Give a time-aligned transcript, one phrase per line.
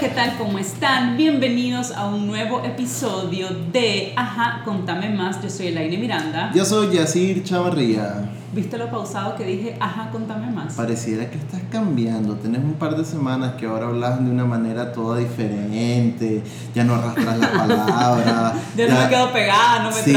[0.00, 0.38] ¿qué tal?
[0.38, 1.18] ¿Cómo están?
[1.18, 5.42] Bienvenidos a un nuevo episodio de Ajá, contame más.
[5.42, 6.50] Yo soy Elaine Miranda.
[6.54, 8.30] Yo soy Yacir Chavarría.
[8.52, 9.76] ¿Viste lo pausado que dije?
[9.78, 10.74] Ajá, contame más.
[10.74, 12.34] Pareciera que estás cambiando.
[12.34, 16.42] Tenés un par de semanas que ahora hablas de una manera toda diferente.
[16.74, 18.54] Ya no arrastras la palabra.
[18.76, 20.16] ya, no me quedo pegada, no me sí,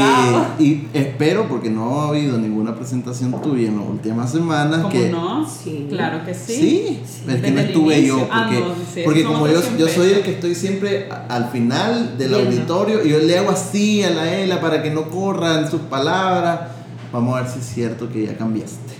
[0.58, 4.80] Y espero, porque no ha habido ninguna presentación tuya en las últimas semanas.
[4.80, 5.48] ¿Cómo que, no?
[5.48, 5.86] Sí.
[5.88, 6.54] Claro que sí.
[6.54, 8.28] Sí, es que no estuve yo.
[8.32, 13.04] Ah, porque, porque como yo, yo soy el que estoy siempre al final del auditorio
[13.04, 16.73] y yo le hago así a la ELA para que no corran sus palabras
[17.14, 18.92] Vamos a ver si es cierto que ya cambiaste.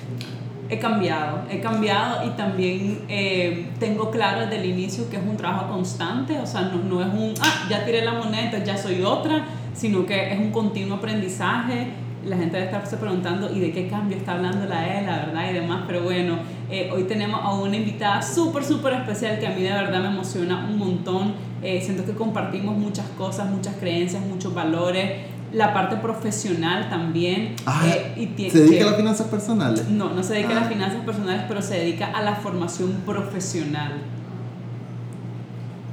[0.70, 5.36] He cambiado, he cambiado y también eh, tengo claro desde el inicio que es un
[5.36, 9.02] trabajo constante, o sea, no, no es un, ah, ya tiré la moneda, ya soy
[9.02, 11.88] otra, sino que es un continuo aprendizaje.
[12.24, 15.50] La gente debe estarse preguntando, ¿y de qué cambio está hablando la ELA, verdad?
[15.50, 16.38] Y demás, pero bueno,
[16.70, 20.08] eh, hoy tenemos a una invitada súper, súper especial que a mí de verdad me
[20.10, 21.34] emociona un montón.
[21.62, 27.55] Eh, siento que compartimos muchas cosas, muchas creencias, muchos valores la parte profesional también.
[27.64, 29.88] Ah, eh, y ¿Se dedica a las finanzas personales?
[29.88, 30.70] No, no se dedica a las ah.
[30.70, 33.92] finanzas personales, pero se dedica a la formación profesional.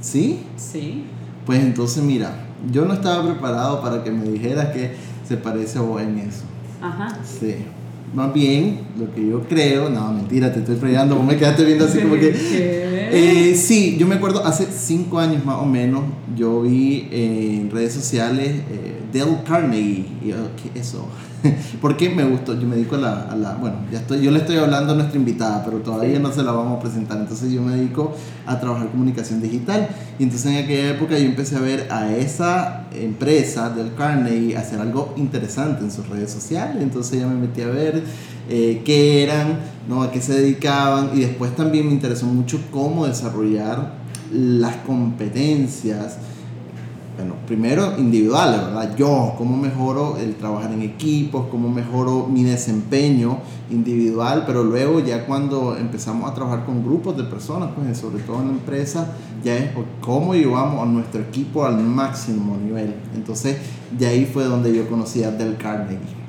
[0.01, 0.43] ¿Sí?
[0.57, 1.05] Sí.
[1.45, 4.95] Pues entonces mira, yo no estaba preparado para que me dijeras que
[5.27, 6.43] se parece a vos en eso.
[6.81, 7.17] Ajá.
[7.23, 7.57] Sí.
[8.13, 11.85] Más bien, lo que yo creo, no, mentira, te estoy fregando, vos me quedaste viendo
[11.85, 12.87] así como que...
[13.13, 17.93] Eh, sí, yo me acuerdo, hace cinco años más o menos, yo vi en redes
[17.93, 19.01] sociales eh,
[19.45, 21.05] Carnegie, y yo, ¿qué eso?
[21.81, 24.39] Porque me gustó, yo me dedico a la, a la, bueno, ya estoy, yo le
[24.39, 27.61] estoy hablando a nuestra invitada, pero todavía no se la vamos a presentar, entonces yo
[27.61, 31.87] me dedico a trabajar comunicación digital, y entonces en aquella época yo empecé a ver
[31.91, 37.35] a esa empresa del Carnegie hacer algo interesante en sus redes sociales, entonces ya me
[37.35, 38.03] metí a ver
[38.53, 40.03] eh, qué eran, ¿no?
[40.03, 43.93] a qué se dedicaban y después también me interesó mucho cómo desarrollar
[44.29, 46.17] las competencias,
[47.15, 48.93] bueno, primero individuales, ¿verdad?
[48.97, 53.37] Yo, cómo mejoro el trabajar en equipos, cómo mejoro mi desempeño
[53.69, 58.41] individual, pero luego ya cuando empezamos a trabajar con grupos de personas, pues sobre todo
[58.41, 59.69] en la empresa, ya es
[60.01, 62.95] cómo llevamos a nuestro equipo al máximo nivel.
[63.15, 63.55] Entonces,
[63.97, 66.20] de ahí fue donde yo conocí a Del Carnegie.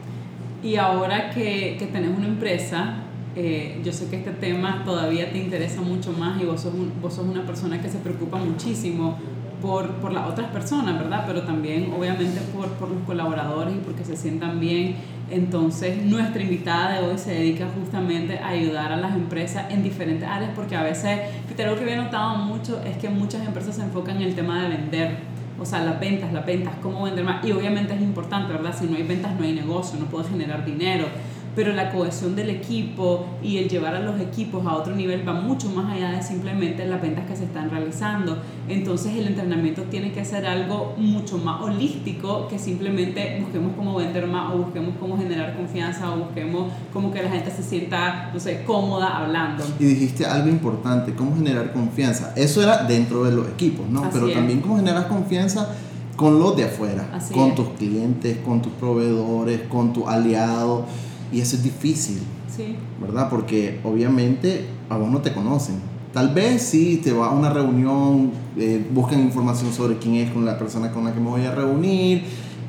[0.62, 3.02] Y ahora que, que tenés una empresa,
[3.34, 7.14] eh, yo sé que este tema todavía te interesa mucho más y vos sos, vos
[7.14, 9.16] sos una persona que se preocupa muchísimo
[9.62, 11.24] por, por, las otras personas, ¿verdad?
[11.26, 14.96] Pero también obviamente por, por, los colaboradores y porque se sientan bien.
[15.30, 20.28] Entonces nuestra invitada de hoy se dedica justamente a ayudar a las empresas en diferentes
[20.28, 21.20] áreas porque a veces,
[21.58, 24.68] algo que había notado mucho es que muchas empresas se enfocan en el tema de
[24.68, 25.31] vender
[25.62, 27.44] o sea, las ventas, las ventas, cómo vender más.
[27.44, 28.76] Y obviamente es importante, ¿verdad?
[28.76, 31.06] Si no hay ventas, no hay negocio, no puedo generar dinero
[31.54, 35.34] pero la cohesión del equipo y el llevar a los equipos a otro nivel va
[35.34, 38.38] mucho más allá de simplemente las ventas que se están realizando.
[38.68, 44.26] Entonces el entrenamiento tiene que ser algo mucho más holístico que simplemente busquemos cómo vender
[44.26, 48.40] más o busquemos cómo generar confianza o busquemos cómo que la gente se sienta, no
[48.40, 49.64] sé, cómoda hablando.
[49.78, 52.32] Y dijiste algo importante, cómo generar confianza.
[52.36, 54.08] Eso era dentro de los equipos, ¿no?
[54.12, 55.68] pero también cómo generar confianza
[56.16, 60.84] con los de afuera, con tus clientes, con tus proveedores, con tus aliados
[61.32, 62.18] y eso es difícil,
[62.54, 62.76] sí.
[63.00, 63.28] ¿verdad?
[63.30, 65.76] Porque obviamente a vos no te conocen.
[66.12, 70.44] Tal vez sí te va a una reunión, eh, buscan información sobre quién es con
[70.44, 72.24] la persona con la que me voy a reunir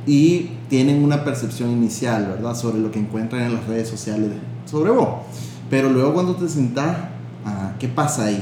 [0.07, 2.56] y tienen una percepción inicial, ¿verdad?
[2.56, 4.31] Sobre lo que encuentran en las redes sociales
[4.66, 5.09] sobre vos.
[5.69, 6.97] Pero luego cuando te sentás,
[7.45, 8.41] ah, ¿qué pasa ahí?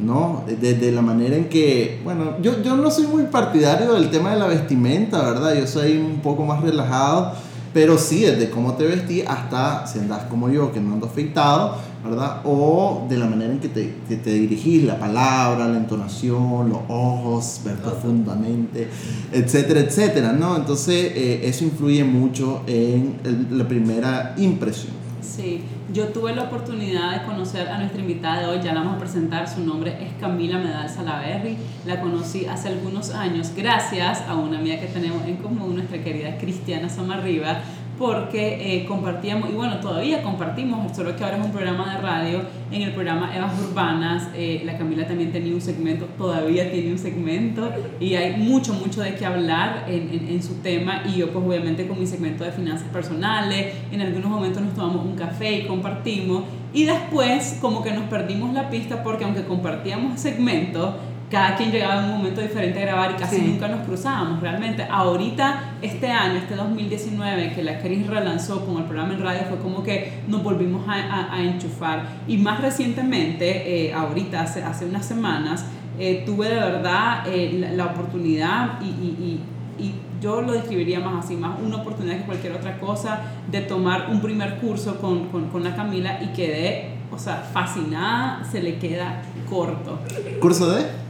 [0.00, 0.44] ¿no?
[0.46, 4.38] Desde la manera en que, bueno, yo, yo no soy muy partidario del tema de
[4.38, 5.54] la vestimenta, ¿verdad?
[5.54, 7.34] Yo soy un poco más relajado
[7.72, 11.76] pero sí, desde cómo te vestí hasta si andas como yo, que no ando afeitado,
[12.04, 12.40] ¿verdad?
[12.44, 13.84] O de la manera en que te,
[14.16, 18.88] te dirigís, la palabra, la entonación, los ojos, ver profundamente,
[19.32, 20.56] etcétera, etcétera, ¿no?
[20.56, 23.18] Entonces, eh, eso influye mucho en
[23.52, 24.99] la primera impresión.
[25.22, 25.62] Sí,
[25.92, 28.98] yo tuve la oportunidad de conocer a nuestra invitada de hoy, ya la vamos a
[28.98, 34.58] presentar, su nombre es Camila Medal Salaverri, la conocí hace algunos años gracias a una
[34.58, 37.60] amiga que tenemos en común, nuestra querida Cristiana Somarriba,
[38.00, 42.40] porque eh, compartíamos, y bueno, todavía compartimos, solo que ahora es un programa de radio,
[42.72, 46.98] en el programa Evas Urbanas, eh, la Camila también tenía un segmento, todavía tiene un
[46.98, 47.70] segmento,
[48.00, 51.44] y hay mucho, mucho de qué hablar en, en, en, su tema, y yo pues
[51.44, 55.66] obviamente con mi segmento de finanzas personales, en algunos momentos nos tomamos un café y
[55.66, 60.94] compartimos, y después como que nos perdimos la pista porque aunque compartíamos segmentos,
[61.30, 64.84] cada quien llegaba en un momento diferente a grabar y casi nunca nos cruzábamos realmente.
[64.90, 69.58] Ahorita, este año, este 2019, que la Cris relanzó con el programa en radio, fue
[69.58, 72.04] como que nos volvimos a, a, enchufar.
[72.26, 75.64] Y más recientemente, eh, ahorita, hace, hace unas semanas,
[76.00, 79.40] eh, tuve de verdad eh, la, oportunidad y, y,
[79.78, 83.62] y, y, yo lo describiría más así, más una oportunidad que cualquier otra cosa de
[83.62, 88.62] tomar un primer curso con, con, con la Camila y quedé, o sea, fascinada, se
[88.62, 89.98] le queda corto.
[90.40, 91.09] ¿Curso de?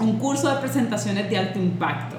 [0.00, 2.16] Un curso de presentaciones de alto impacto.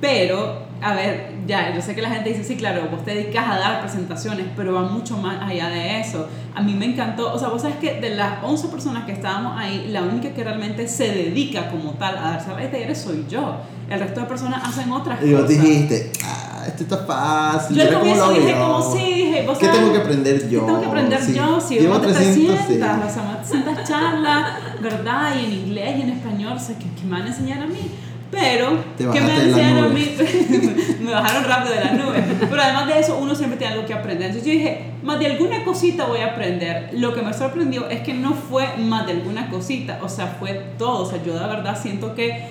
[0.00, 3.46] Pero a ver, ya, yo sé que la gente dice, sí, claro, vos te dedicas
[3.48, 6.26] a dar presentaciones, pero va mucho más allá de eso.
[6.54, 9.58] A mí me encantó, o sea, vos sabes que de las 11 personas que estábamos
[9.58, 13.56] ahí, la única que realmente se dedica como tal a dar de talleres soy yo.
[13.90, 15.30] El resto de personas hacen otras cosas.
[15.30, 17.76] Y vos dijiste, ah, esto está fácil.
[17.76, 20.60] Yo al comienzo dije, como sí, dije, ¿qué tengo que aprender yo?
[20.60, 21.60] ¿Qué tengo que aprender yo?
[21.60, 24.46] Si Llevo 300, 300 o sea, 300 charlas,
[24.80, 25.34] ¿verdad?
[25.40, 27.66] Y en inglés y en español, o sea, ¿qué, qué me van a enseñar a
[27.66, 27.90] mí?
[28.30, 30.16] Pero, ¿qué me enseñaron a mí?
[31.00, 32.24] me bajaron rápido de la nube.
[32.48, 34.26] Pero además de eso, uno siempre tiene algo que aprender.
[34.28, 36.90] Entonces yo dije, más de alguna cosita voy a aprender.
[36.92, 40.54] Lo que me sorprendió es que no fue más de alguna cosita, o sea, fue
[40.78, 41.02] todo.
[41.02, 42.48] O sea, yo de verdad siento que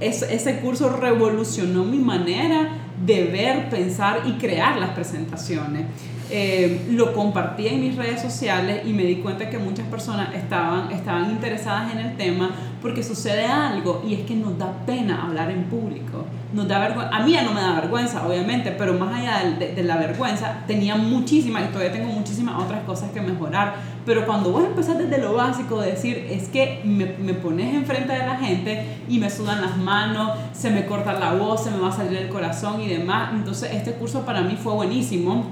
[0.00, 5.86] ese curso revolucionó mi manera de ver, pensar y crear las presentaciones.
[6.30, 10.92] Eh, lo compartí en mis redes sociales y me di cuenta que muchas personas estaban,
[10.92, 12.50] estaban interesadas en el tema
[12.82, 16.26] porque sucede algo y es que nos da pena hablar en público.
[16.52, 17.14] Nos da vergüenza.
[17.14, 20.64] A mí ya no me da vergüenza, obviamente, pero más allá de, de, la vergüenza,
[20.66, 23.76] tenía muchísimas y todavía tengo muchísimas otras cosas que mejorar.
[24.06, 28.12] Pero cuando vos empezás desde lo básico, de decir, es que me, me pones enfrente
[28.12, 31.78] de la gente y me sudan las manos, se me corta la voz, se me
[31.78, 33.30] va a salir el corazón y demás.
[33.34, 35.46] Entonces, este curso para mí fue buenísimo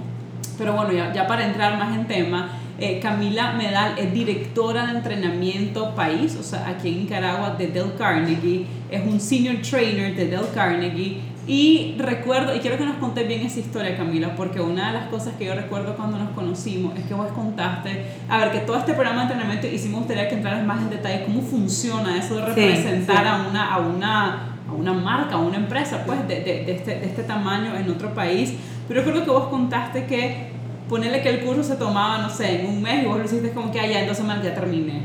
[0.59, 4.99] pero bueno, ya, ya para entrar más en tema, eh, Camila Medal es directora de
[4.99, 10.27] entrenamiento país, o sea, aquí en Nicaragua de Del Carnegie, es un senior trainer de
[10.27, 11.21] Del Carnegie.
[11.49, 15.07] Y recuerdo, y quiero que nos contes bien esa historia, Camila, porque una de las
[15.07, 18.77] cosas que yo recuerdo cuando nos conocimos es que vos contaste, a ver, que todo
[18.77, 22.19] este programa de entrenamiento, y sí me gustaría que entraras más en detalle, cómo funciona
[22.19, 26.41] eso de representar A, una, a, una, a una marca, a una empresa, pues, de,
[26.41, 28.55] de, de, este, de este tamaño en otro país.
[28.89, 30.49] Pero creo que vos contaste que
[30.89, 33.51] ponerle que el curso se tomaba, no sé, en un mes y vos lo hiciste
[33.51, 35.03] como que allá en dos semanas ya terminé.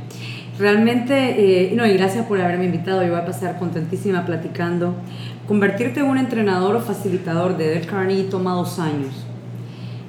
[0.59, 4.93] Realmente, eh, no, y gracias por haberme invitado, yo voy a pasar contentísima platicando.
[5.47, 9.25] Convertirte en un entrenador o facilitador de Del Carnegie toma dos años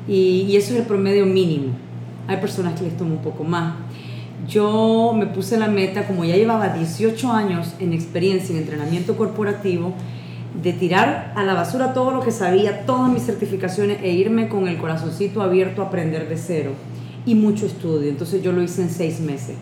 [0.06, 1.72] y, y eso es el promedio mínimo.
[2.28, 3.74] Hay personas que les toma un poco más.
[4.46, 9.94] Yo me puse la meta, como ya llevaba 18 años en experiencia en entrenamiento corporativo,
[10.60, 14.68] de tirar a la basura todo lo que sabía, todas mis certificaciones e irme con
[14.68, 16.72] el corazoncito abierto a aprender de cero.
[17.24, 18.10] Y mucho estudio.
[18.10, 19.56] Entonces yo lo hice en seis meses.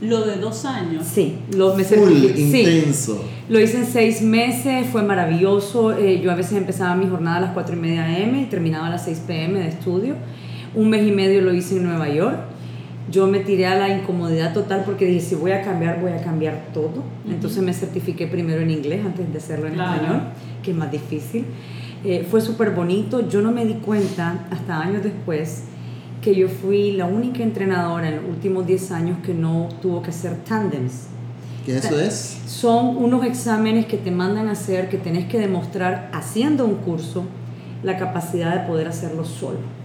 [0.00, 1.06] ¿Lo de dos años?
[1.06, 3.24] Sí, lo, me Full, intenso.
[3.48, 5.96] lo hice en seis meses, fue maravilloso.
[5.96, 8.88] Eh, yo a veces empezaba mi jornada a las 4 y media am y terminaba
[8.88, 10.14] a las 6 pm de estudio.
[10.74, 12.36] Un mes y medio lo hice en Nueva York
[13.10, 16.22] yo me tiré a la incomodidad total porque dije, si voy a cambiar, voy a
[16.22, 17.04] cambiar todo.
[17.28, 20.22] Entonces me certifiqué primero en inglés antes de hacerlo en español,
[20.62, 21.44] que es más difícil.
[22.04, 23.28] Eh, fue súper bonito.
[23.28, 25.64] Yo no me di cuenta hasta años después
[26.20, 30.10] que yo fui la única entrenadora en los últimos 10 años que no tuvo que
[30.10, 31.06] hacer tandems.
[31.64, 32.40] ¿Qué eso es?
[32.46, 37.24] Son unos exámenes que te mandan a hacer, que tenés que demostrar haciendo un curso
[37.82, 39.75] la capacidad de poder hacerlo solo.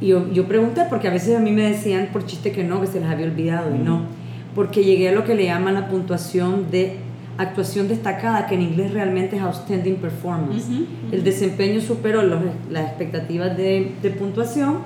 [0.00, 2.80] Y yo, yo, pregunté porque a veces a mí me decían por chiste que no,
[2.80, 4.02] que se les había olvidado y no,
[4.54, 6.98] porque llegué a lo que le llaman la puntuación de
[7.36, 10.66] actuación destacada, que en inglés realmente es outstanding performance.
[11.12, 14.78] El desempeño superó los, las expectativas de, de puntuación,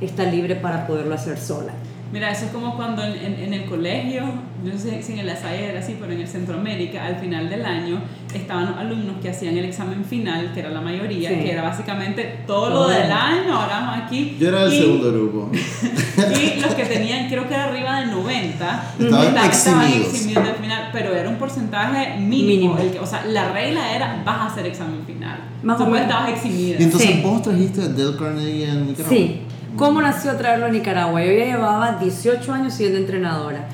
[0.00, 1.72] está libre para poderlo hacer sola.
[2.12, 4.22] Mira, eso es como cuando en, en, el colegio,
[4.64, 7.64] no sé si en el ASAE era así, pero en el Centroamérica, al final del
[7.64, 8.00] año,
[8.34, 12.70] estaban alumnos que hacían el examen final, que era la mayoría, que era básicamente todo,
[12.70, 14.36] lo del año, ahora aquí.
[14.40, 15.50] Yo era del segundo grupo.
[15.54, 20.14] y los que tenían, creo que era arriba del 90, estaban, estaban eximidos.
[20.14, 22.76] eximidos al final, pero era un porcentaje mínimo.
[22.76, 25.38] El que, o sea, la regla era, vas a hacer examen final.
[25.62, 26.76] Más o menos estabas eximida.
[26.80, 27.20] Y entonces sí.
[27.22, 29.16] vos trajiste a Del Carnegie en Nicaragua.
[29.16, 29.42] Sí.
[29.76, 31.22] ¿Cómo nació traerlo a Nicaragua?
[31.24, 33.68] Yo ya llevaba 18 años siendo entrenadora.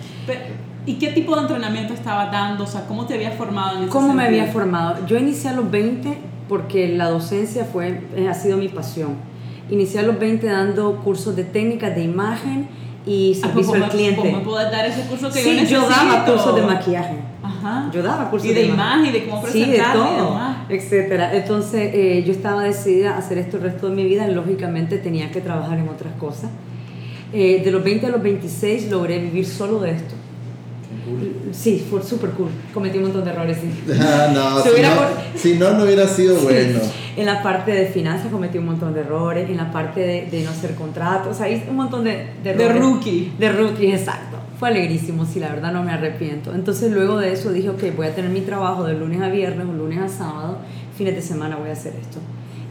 [0.86, 2.64] ¿Y qué tipo de entrenamiento estaba dando?
[2.64, 4.30] O sea, ¿cómo te habías formado en ese ¿Cómo sentido?
[4.30, 5.06] me había formado?
[5.06, 6.16] Yo inicié a los 20
[6.48, 9.16] porque la docencia fue, ha sido mi pasión.
[9.68, 12.68] Inicié a los 20 dando cursos de técnicas de imagen
[13.04, 14.20] y servicio ah, pues, al cliente.
[14.20, 15.82] ¿Cómo me puedes dar ese curso que sí, yo necesito?
[15.82, 17.16] yo daba cursos de maquillaje.
[17.58, 17.90] Ajá.
[17.92, 20.25] Yo daba cursos y de, de imagen, y de cómo Sí, de presentar todo, y
[20.25, 20.56] demás.
[20.68, 21.34] etcétera.
[21.36, 24.26] Entonces, eh, yo estaba decidida a hacer esto el resto de mi vida.
[24.28, 26.50] Lógicamente, tenía que trabajar en otras cosas.
[27.32, 30.14] Eh, de los 20 a los 26 logré vivir solo de esto.
[31.04, 31.52] Cool.
[31.52, 32.48] Sí, fue súper cool.
[32.72, 33.58] Cometí un montón de errores.
[33.60, 33.92] Sí.
[34.00, 35.08] Ah, no, si, hubiera no, por-
[35.38, 36.80] si no, no hubiera sido bueno.
[37.16, 40.42] En la parte de finanzas cometí un montón de errores, en la parte de, de
[40.42, 42.82] no hacer contratos, o sea, hice un montón de, de De errores.
[42.82, 43.32] rookie.
[43.38, 44.36] De rookie, exacto.
[44.58, 46.54] Fue alegrísimo, sí, la verdad no me arrepiento.
[46.54, 49.66] Entonces luego de eso dije, ok, voy a tener mi trabajo de lunes a viernes
[49.66, 50.58] o lunes a sábado,
[50.96, 52.18] fines de semana voy a hacer esto.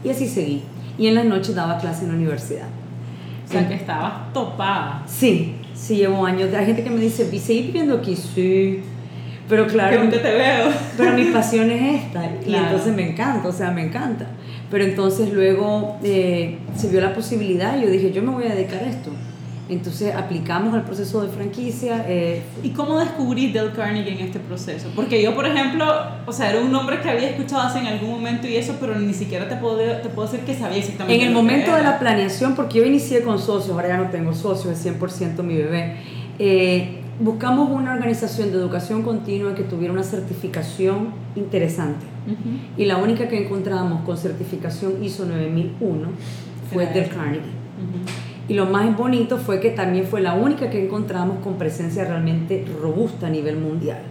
[0.02, 0.62] Y así seguí.
[0.98, 2.66] Y en las noches daba clase en la universidad.
[3.46, 5.04] O sea, que estabas topada.
[5.06, 6.52] Sí, sí, llevo años.
[6.52, 8.16] Hay gente que me dice, ¿seguís viviendo aquí?
[8.16, 8.80] Sí.
[9.48, 9.96] Pero claro.
[9.96, 10.68] Que nunca te veo.
[10.96, 12.28] Pero mi pasión es esta.
[12.44, 14.26] Y entonces me encanta, o sea, me encanta.
[14.70, 18.54] Pero entonces luego eh, se vio la posibilidad y yo dije, yo me voy a
[18.54, 19.12] dedicar a esto.
[19.68, 22.04] Entonces aplicamos al proceso de franquicia.
[22.08, 24.88] Eh, ¿Y cómo descubrí Dale Carnegie en este proceso?
[24.94, 25.84] Porque yo, por ejemplo,
[26.24, 28.96] o sea, era un nombre que había escuchado hace en algún momento y eso, pero
[28.98, 31.20] ni siquiera te puedo, te puedo decir que sabía exactamente.
[31.20, 34.32] En el momento de la planeación, porque yo inicié con socios, ahora ya no tengo
[34.32, 35.96] socios, es 100% mi bebé.
[36.38, 42.06] Eh, buscamos una organización de educación continua que tuviera una certificación interesante.
[42.76, 46.08] Y la única que encontramos con certificación ISO 9001
[46.72, 47.52] fue Dale Carnegie.
[48.48, 52.64] Y lo más bonito fue que también fue la única que encontramos con presencia realmente
[52.80, 54.02] robusta a nivel mundial.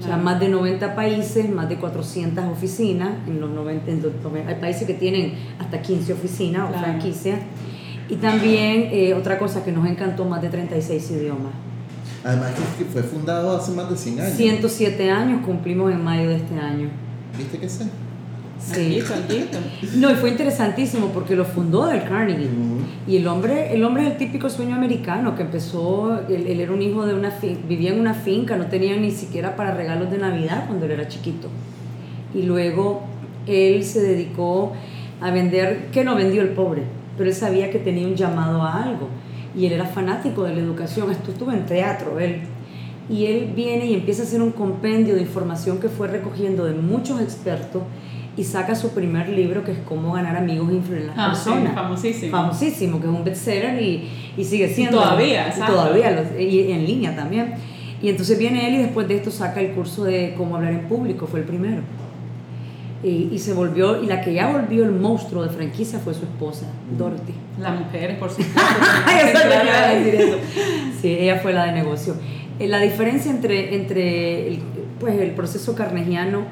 [0.00, 3.90] O sea, más de 90 países, más de 400 oficinas, en los 90,
[4.46, 7.40] hay países que tienen hasta 15 oficinas o franquicias.
[8.08, 11.52] Y también eh, otra cosa que nos encantó, más de 36 idiomas.
[12.22, 14.36] Además que fue fundado hace más de 100 años.
[14.36, 16.88] 107 años cumplimos en mayo de este año.
[17.36, 17.68] ¿Viste que
[18.64, 19.04] sí?
[19.96, 22.48] No, y fue interesantísimo porque lo fundó del Carnegie.
[23.06, 26.82] Y el hombre, el hombre es el típico sueño americano que empezó, él, era un
[26.82, 27.32] hijo de una
[27.68, 31.08] vivía en una finca, no tenía ni siquiera para regalos de Navidad cuando él era
[31.08, 31.48] chiquito.
[32.34, 33.02] Y luego
[33.46, 34.72] él se dedicó
[35.20, 36.82] a vender, que no vendió el pobre,
[37.16, 39.08] pero él sabía que tenía un llamado a algo.
[39.56, 42.40] Y él era fanático de la educación, estuvo en teatro, él
[43.08, 46.72] y él viene y empieza a hacer un compendio de información que fue recogiendo de
[46.74, 47.82] muchos expertos
[48.36, 51.26] y saca su primer libro que es Cómo ganar amigos e influir en las ah,
[51.28, 51.68] personas.
[51.68, 52.30] Sí, famosísimo.
[52.32, 54.98] Famosísimo, que es un bestseller y, y sigue siendo.
[54.98, 57.54] Y todavía, y todavía, y en línea también.
[58.02, 60.88] Y entonces viene él y después de esto saca el curso de Cómo hablar en
[60.88, 61.82] público, fue el primero.
[63.02, 66.22] Y, y, se volvió, y la que ya volvió el monstruo de franquicia fue su
[66.22, 66.66] esposa,
[66.98, 67.34] Dorothy.
[67.60, 68.60] Las mujeres, por supuesto.
[69.94, 70.36] decir eso.
[71.02, 72.14] Sí, ella fue la de negocio.
[72.58, 74.58] Eh, la diferencia entre, entre el,
[74.98, 76.44] pues, el proceso carnegiano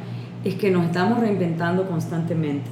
[0.45, 2.71] es que nos estamos reinventando constantemente.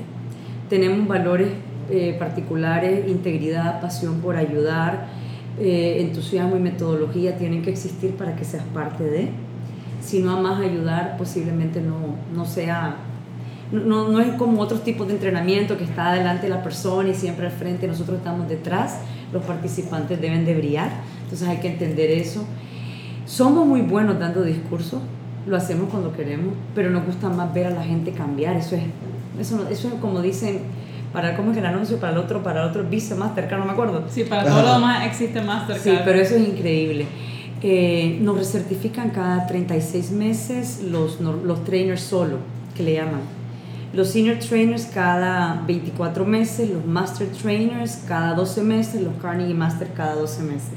[0.69, 1.49] Tenemos valores
[1.91, 5.09] eh, particulares, integridad, pasión por ayudar,
[5.59, 9.29] eh, entusiasmo y metodología tienen que existir para que seas parte de.
[10.00, 12.97] Si no amas ayudar, posiblemente no, no sea,
[13.73, 17.15] no, no es como otros tipos de entrenamiento que está delante de la persona y
[17.15, 19.00] siempre al frente, nosotros estamos detrás,
[19.33, 20.91] los participantes deben de brillar,
[21.25, 22.45] entonces hay que entender eso.
[23.27, 25.00] Somos muy buenos dando discursos,
[25.47, 28.56] lo hacemos cuando queremos, pero nos gusta más ver a la gente cambiar.
[28.56, 28.82] Eso es,
[29.38, 30.61] eso, eso es como dicen,
[31.12, 33.73] para cómo es el anuncio, para el otro, para el otro, Visa, Mastercard, no me
[33.73, 34.04] acuerdo.
[34.09, 35.82] Sí, para todo lo demás existe Mastercard.
[35.82, 37.06] Sí, pero eso es increíble.
[37.62, 42.38] Eh, nos recertifican cada 36 meses los, los trainers solo,
[42.75, 43.20] que le llaman.
[43.92, 49.88] Los senior trainers cada 24 meses, los master trainers cada 12 meses, los Carnegie Master
[49.92, 50.70] cada 12 meses.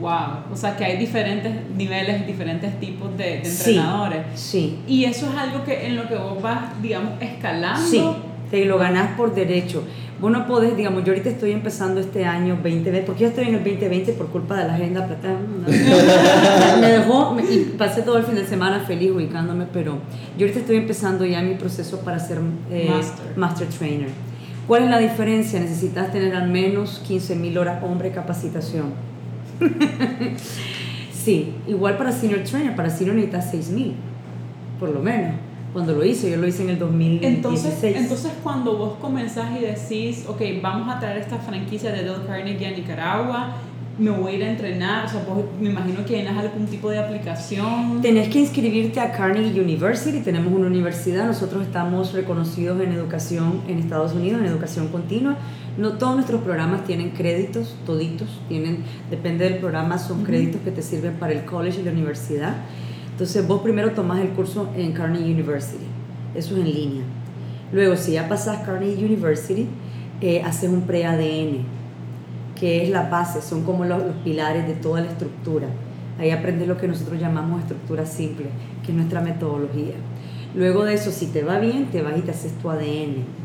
[0.00, 4.26] Wow, o sea que hay diferentes niveles, diferentes tipos de, entrenadores.
[4.34, 7.84] Sí, Y eso es algo que en lo que vos vas, digamos, escalando.
[7.84, 8.00] Sí,
[8.50, 9.82] te lo ganás por derecho.
[10.20, 13.54] Vos no podés, digamos, yo ahorita estoy empezando este año 2020, porque yo estoy en
[13.54, 15.36] el 2020 por culpa de la agenda plata.
[16.80, 19.98] me dejó y pasé todo el fin de semana feliz ubicándome, pero
[20.36, 22.38] yo ahorita estoy empezando ya mi proceso para ser
[22.70, 23.36] eh, master.
[23.36, 24.08] master Trainer.
[24.66, 25.58] ¿Cuál es la diferencia?
[25.60, 29.08] Necesitas tener al menos 15.000 horas hombre capacitación
[31.12, 33.94] sí, igual para Senior Trainer, para Senior necesitas 6000,
[34.78, 35.32] por lo menos.
[35.72, 37.34] Cuando lo hice, yo lo hice en el 2016.
[37.36, 42.26] Entonces, entonces cuando vos comenzás y decís, ok, vamos a traer esta franquicia de Dale
[42.26, 43.54] Carnegie a Nicaragua,
[43.98, 46.88] me voy a ir a entrenar, o sea, vos, me imagino que tienes algún tipo
[46.88, 48.00] de aplicación.
[48.00, 53.78] Tenés que inscribirte a Carnegie University, tenemos una universidad, nosotros estamos reconocidos en educación en
[53.78, 55.36] Estados Unidos, en educación continua.
[55.78, 58.78] No todos nuestros programas tienen créditos, toditos, tienen,
[59.10, 62.56] depende del programa, son créditos que te sirven para el college y la universidad.
[63.12, 65.84] Entonces vos primero tomás el curso en Carnegie University,
[66.34, 67.02] eso es en línea.
[67.72, 69.68] Luego, si ya pasás Carnegie University,
[70.20, 71.64] eh, haces un pre-ADN,
[72.58, 75.68] que es la base, son como los, pilares de toda la estructura.
[76.18, 78.46] Ahí aprendes lo que nosotros llamamos estructura simple,
[78.84, 79.94] que es nuestra metodología.
[80.56, 83.37] Luego de eso, si te va bien, te vas y te haces tu ADN.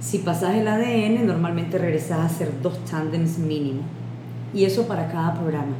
[0.00, 3.82] Si pasas el ADN, normalmente regresas a hacer dos tandems mínimo.
[4.52, 5.74] Y eso para cada programa.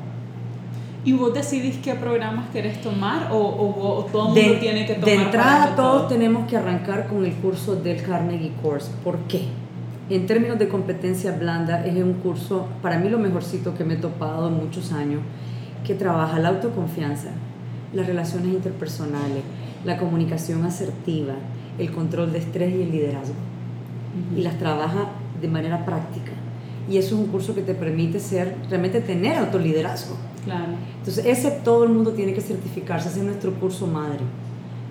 [1.05, 5.09] ¿Y vos decidís qué programas querés tomar o, o, todo el mundo tiene que tomar?
[5.09, 8.91] De entrada, todos tenemos que arrancar con el curso del Carnegie Course.
[9.03, 9.49] ¿Por qué?
[10.11, 13.97] en términos de competencia blanda, es un curso, para mí lo mejorcito que me he
[13.97, 15.21] topado en muchos años,
[15.87, 17.29] que trabaja la autoconfianza,
[17.93, 19.45] las relaciones interpersonales,
[19.85, 21.35] la comunicación asertiva,
[21.79, 23.37] el control de estrés y el liderazgo.
[24.37, 26.33] Y las trabaja de manera práctica.
[26.91, 30.17] Y eso es un curso que te permite ser, realmente tener autoliderazgo.
[30.45, 30.73] Claro.
[30.99, 34.21] Entonces, ese todo el mundo tiene que certificarse, ese es nuestro curso madre.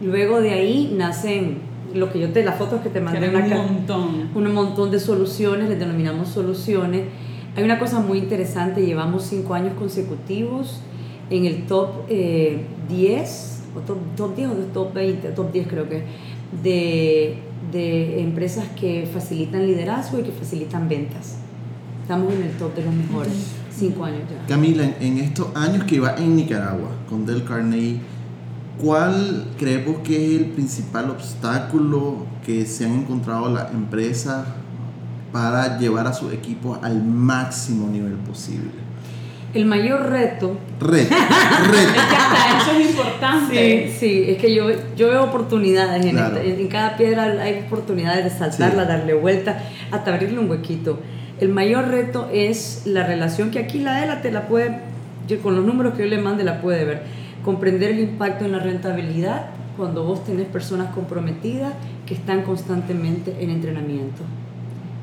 [0.01, 1.57] Luego de ahí nacen
[1.93, 4.29] lo que yo te, las fotos que te mandé, un montón.
[4.33, 7.03] Un montón de soluciones, les denominamos soluciones.
[7.55, 10.81] Hay una cosa muy interesante, llevamos cinco años consecutivos
[11.29, 12.65] en el top 10, eh,
[13.75, 16.03] o top, top 10 o top 20, top 10 creo que,
[16.63, 17.37] de,
[17.71, 21.37] de empresas que facilitan liderazgo y que facilitan ventas.
[22.01, 23.33] Estamos en el top de los mejores,
[23.69, 24.45] cinco años ya.
[24.47, 27.99] Camila, en estos años que va en Nicaragua con Del Carnegie,
[28.81, 34.47] ¿Cuál creemos que es el principal obstáculo que se han encontrado las empresas
[35.33, 38.71] para llevar a sus equipos al máximo nivel posible?
[39.53, 40.57] El mayor reto.
[40.79, 41.15] Reto,
[41.71, 41.99] reto.
[41.99, 43.89] es que hasta eso es importante.
[43.89, 46.05] Sí, sí, es que yo, yo veo oportunidades.
[46.05, 50.99] En, en, cada piedra hay oportunidades de saltarla, darle vuelta, hasta abrirle un huequito.
[51.39, 54.81] El mayor reto es la relación que aquí la ELA te la puede,
[55.41, 58.59] con los números que yo le mande la puede ver comprender el impacto en la
[58.59, 61.73] rentabilidad cuando vos tenés personas comprometidas
[62.05, 64.21] que están constantemente en entrenamiento.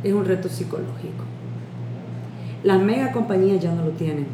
[0.04, 1.24] Es un reto psicológico.
[2.66, 4.26] Las mega compañías ya no lo tienen.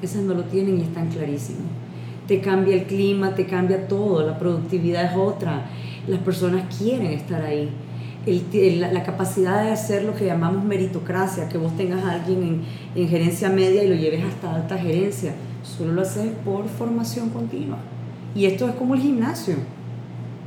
[0.00, 1.64] Esas no lo tienen y están clarísimos.
[2.28, 5.66] Te cambia el clima, te cambia todo, la productividad es otra.
[6.06, 7.68] Las personas quieren estar ahí.
[8.24, 12.62] la, capacidad de hacer lo que llamamos meritocracia, que vos tengas a alguien en,
[13.02, 17.78] en gerencia media y lo lleves hasta alta gerencia solo lo haces por formación continua.
[18.34, 19.56] Y esto es como el gimnasio.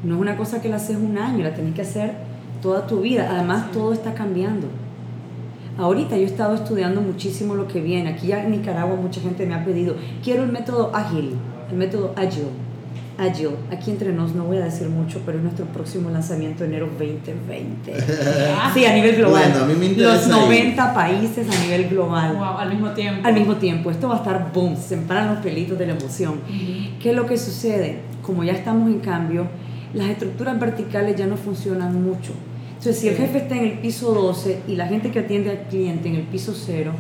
[0.04, 2.14] No es una cosa que la haces un año, la tenés que hacer
[2.62, 3.30] toda tu vida.
[3.32, 4.68] Además, todo está cambiando.
[5.78, 8.10] Ahorita yo he estado estudiando muchísimo lo que viene.
[8.10, 11.36] Aquí en Nicaragua mucha gente me ha pedido, quiero el método ágil,
[11.70, 12.48] el método ágil.
[13.18, 16.90] Agile, aquí entre nos no voy a decir mucho, pero es nuestro próximo lanzamiento enero
[17.00, 17.94] 2020.
[18.74, 19.54] sí, a nivel global.
[19.96, 22.34] Los 90 países a nivel global.
[22.34, 23.26] Wow, al mismo tiempo.
[23.26, 23.90] Al mismo tiempo.
[23.90, 26.42] Esto va a estar boom, se paran los pelitos de la emoción.
[27.02, 28.00] ¿Qué es lo que sucede?
[28.22, 29.48] Como ya estamos en cambio,
[29.94, 32.34] las estructuras verticales ya no funcionan mucho.
[32.86, 35.58] Entonces, si el jefe está en el piso 12 y la gente que atiende al
[35.70, 36.92] cliente en el piso 0,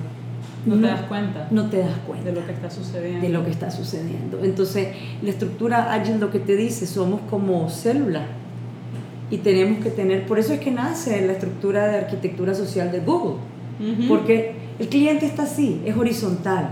[0.65, 1.47] no, te das cuenta.
[1.51, 2.31] No te das cuenta.
[2.31, 3.21] De lo que está sucediendo.
[3.21, 4.39] De lo que está sucediendo.
[4.41, 4.87] Entonces,
[5.21, 8.23] la estructura ágil lo que te dice, somos como células
[9.29, 13.01] y tenemos que tener, por eso es que nace la estructura de arquitectura social de
[13.01, 13.35] Google,
[14.07, 16.71] porque el cliente está así, es horizontal.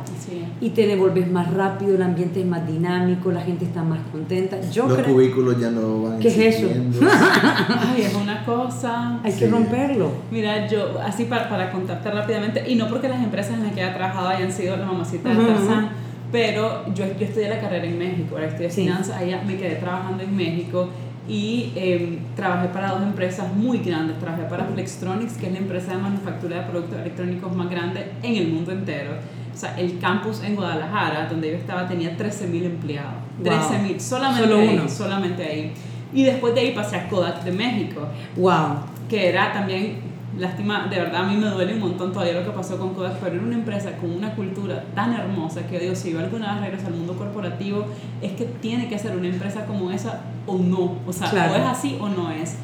[0.60, 4.60] Y te devuelves más rápido, el ambiente es más dinámico, la gente está más contenta.
[4.72, 6.68] Yo Los cubículos ya no van ¿Qué es eso?
[7.02, 9.20] Ay, es una cosa.
[9.24, 10.12] Hay que romperlo.
[10.32, 13.82] Mira, yo, así para, para, contarte rápidamente, y no porque las empresas en las que
[13.82, 15.89] he trabajado hayan sido la mamacita de Tarzán,
[16.32, 20.24] pero yo, yo estudié la carrera en México, ahora estudié finanzas, allá me quedé trabajando
[20.24, 20.89] en México
[21.28, 24.20] y em, trabajé para dos empresas muy grandes.
[24.20, 28.36] Trabajé para Flextronics, que es la empresa de manufactura de productos electrónicos más grande en
[28.36, 29.12] el mundo entero.
[29.54, 33.14] O sea, el campus en Guadalajara, donde yo estaba, tenía 13.000 empleados.
[33.42, 34.90] 13.000, solamente Solo ahí, uno.
[34.90, 35.74] solamente ahí.
[36.14, 38.08] Y después de ahí pasé a Kodak de México.
[38.36, 38.80] Wow.
[39.08, 42.52] Que era también lástima, de verdad a mí me duele un montón todavía lo que
[42.52, 46.12] pasó con Kodak, pero era una empresa con una cultura tan hermosa que digo, si
[46.12, 47.86] yo alguna vez regreso al mundo corporativo,
[48.22, 51.65] es que tiene que ser una empresa como esa o no, o sea, o es
[51.65, 52.58] así o no es.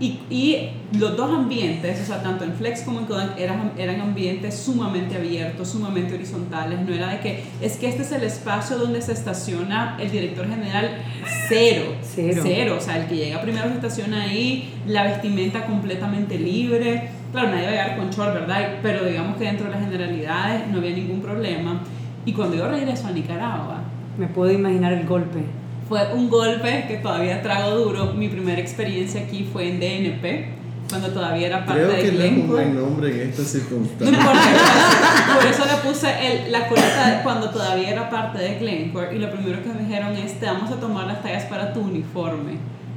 [0.00, 4.00] Y, y, los dos ambientes, o sea, tanto en Flex como en Kodak, eran, eran
[4.00, 6.80] ambientes sumamente abiertos, sumamente horizontales.
[6.80, 10.48] No era de que es que este es el espacio donde se estaciona el director
[10.48, 11.02] general,
[11.48, 11.92] cero.
[12.02, 12.40] Cero.
[12.42, 12.76] Cero.
[12.78, 17.10] O sea, el que llega primero se estaciona ahí, la vestimenta completamente libre.
[17.30, 18.78] Claro, nadie va a llegar con short, ¿verdad?
[18.82, 21.82] Pero digamos que dentro de las generalidades no había ningún problema.
[22.24, 23.82] Y cuando yo regreso a Nicaragua,
[24.16, 25.59] me puedo imaginar el golpe
[25.90, 28.14] fue un golpe que todavía trago duro.
[28.14, 30.46] Mi primera experiencia aquí fue en DNP,
[30.88, 32.28] cuando todavía era parte Creo de que Glencore.
[32.30, 34.06] no es un buen nombre en esta circunstancia.
[34.08, 34.40] No importa,
[35.34, 39.32] por eso le puse el, la coleta cuando todavía era parte de Glencore y lo
[39.32, 42.52] primero que me dijeron es te vamos a tomar las tallas para tu uniforme.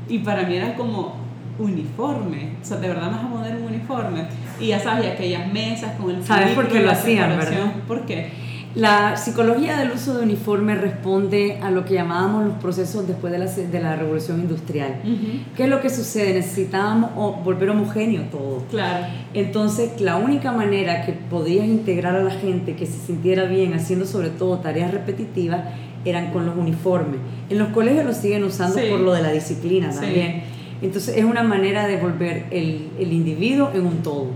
[0.08, 1.16] Y para mí era como
[1.58, 4.26] uniforme, o sea, de verdad me vas a poner un uniforme.
[4.60, 7.74] Y ya sabes, y aquellas mesas con el ¿Sabes por qué lo hacían, verdad?
[7.88, 8.43] ¿Por qué?
[8.76, 13.38] La psicología del uso de uniforme responde a lo que llamábamos los procesos después de
[13.38, 14.96] la, de la revolución industrial.
[15.56, 16.34] ¿Qué es lo que sucede?
[16.34, 18.64] Necesitábamos volver homogéneo todo.
[18.72, 19.06] Claro.
[19.36, 24.06] Entonces, la única manera que podías integrar a la gente que se sintiera bien haciendo
[24.08, 25.62] sobre todo tareas repetitivas
[26.04, 27.20] eran con los uniformes.
[27.52, 28.88] En los colegios los siguen usando Sí.
[28.90, 30.00] por lo de la disciplina Sí.
[30.00, 30.44] también.
[30.82, 34.28] Entonces, es una manera de volver el, el individuo en un todo.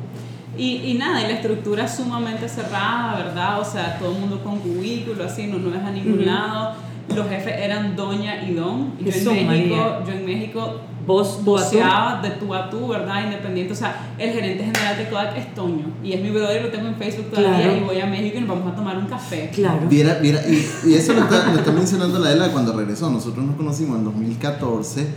[0.58, 3.60] Y, y, nada, y la estructura es sumamente cerrada, ¿verdad?
[3.60, 6.74] O sea, todo el mundo con cubículo, así, no, no ves a ningún lado.
[7.16, 8.98] Los jefes eran doña y don.
[9.00, 13.24] Yo, en México, yo en México vos voceaba de tú a tú, ¿verdad?
[13.24, 13.72] Independiente.
[13.72, 15.86] O sea, el gerente general de Kodak es Toño.
[16.04, 17.78] Y es mi brother, lo tengo en Facebook todavía.
[17.78, 19.50] Y voy a México y nos vamos a tomar un café.
[19.54, 19.88] Claro.
[19.90, 23.10] Viera, viera, y, y eso lo está, lo está mencionando la Ela cuando regresó.
[23.10, 25.08] Nosotros nos conocimos en 2014.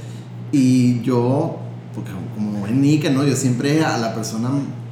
[0.53, 1.59] Y yo,
[1.93, 3.27] porque como es Nica, ¿no?
[3.27, 4.49] Yo siempre a la persona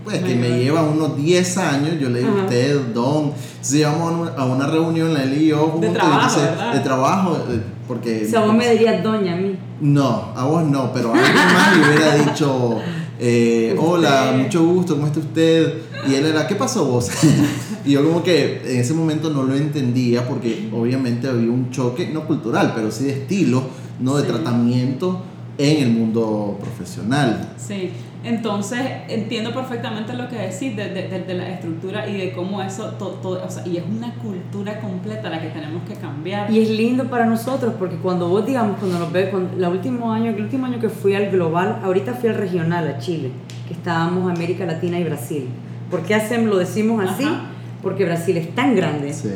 [0.08, 4.30] pues que me lleva unos 10 años, yo le digo a usted, don, si vamos
[4.36, 6.72] a una reunión, la él y yo, de trabajo, ¿verdad?
[6.72, 8.24] de trabajo, eh, porque...
[8.26, 9.58] O sea, vos me dirías doña a mí.
[9.82, 12.78] No, a vos no, pero a alguien más le hubiera dicho,
[13.20, 15.74] eh, hola, mucho gusto, ¿cómo está usted?
[16.08, 17.10] Y él era, ¿qué pasó vos?
[17.84, 22.08] y yo como que en ese momento no lo entendía porque obviamente había un choque,
[22.08, 23.62] no cultural, pero sí de estilo,
[24.00, 25.22] no de tratamiento
[25.58, 27.52] en el mundo profesional.
[27.58, 27.90] Sí,
[28.24, 32.90] entonces entiendo perfectamente lo que decís de, de, de, la estructura y de cómo eso,
[32.98, 36.50] todo, o sea, y es una cultura completa la que tenemos que cambiar.
[36.50, 40.12] Y es lindo para nosotros porque cuando vos, digamos, cuando nos ves, cuando, el, último
[40.12, 43.30] año, el último año que fui al global, ahorita fui al regional, a Chile,
[43.66, 45.48] que estábamos América Latina y Brasil.
[45.90, 47.24] ¿Por qué hacemos, lo decimos así?
[47.24, 47.42] Ajá.
[47.82, 49.12] Porque Brasil es tan grande.
[49.12, 49.30] Sí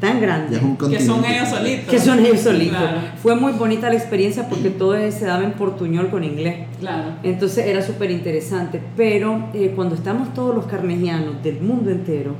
[0.00, 0.58] tan grande.
[0.88, 1.88] que son ellos solitos.
[1.88, 2.78] Que son ellos solitos.
[2.78, 2.98] Claro.
[3.22, 6.66] Fue muy bonita la experiencia porque todo se daba en portuñol con inglés.
[6.80, 7.12] Claro.
[7.22, 8.80] Entonces era súper interesante.
[8.96, 12.34] Pero eh, cuando estamos todos los carnegianos del mundo entero,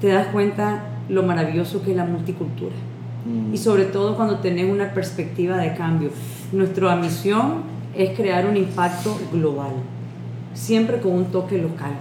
[0.00, 2.74] te das cuenta lo maravilloso que es la multicultura.
[3.24, 3.54] Mm.
[3.54, 6.10] Y sobre todo cuando tenés una perspectiva de cambio.
[6.52, 7.62] Nuestra misión
[7.96, 9.72] es crear un impacto global,
[10.54, 11.92] siempre con un toque local.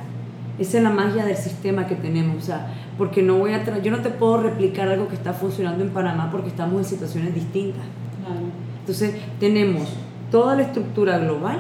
[0.58, 2.38] Esa es la magia del sistema que tenemos.
[2.38, 5.84] O sea, porque no voy a yo no te puedo replicar algo que está funcionando
[5.84, 7.82] en Panamá porque estamos en situaciones distintas.
[8.22, 8.42] Claro.
[8.82, 9.90] Entonces, tenemos
[10.30, 11.60] toda la estructura global,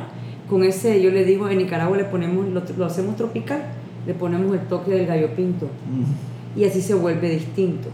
[0.49, 3.63] con ese, yo le digo, en Nicaragua le ponemos, lo, lo hacemos tropical,
[4.05, 6.59] le ponemos el toque del gallo pinto, mm.
[6.59, 7.89] y así se vuelve distinto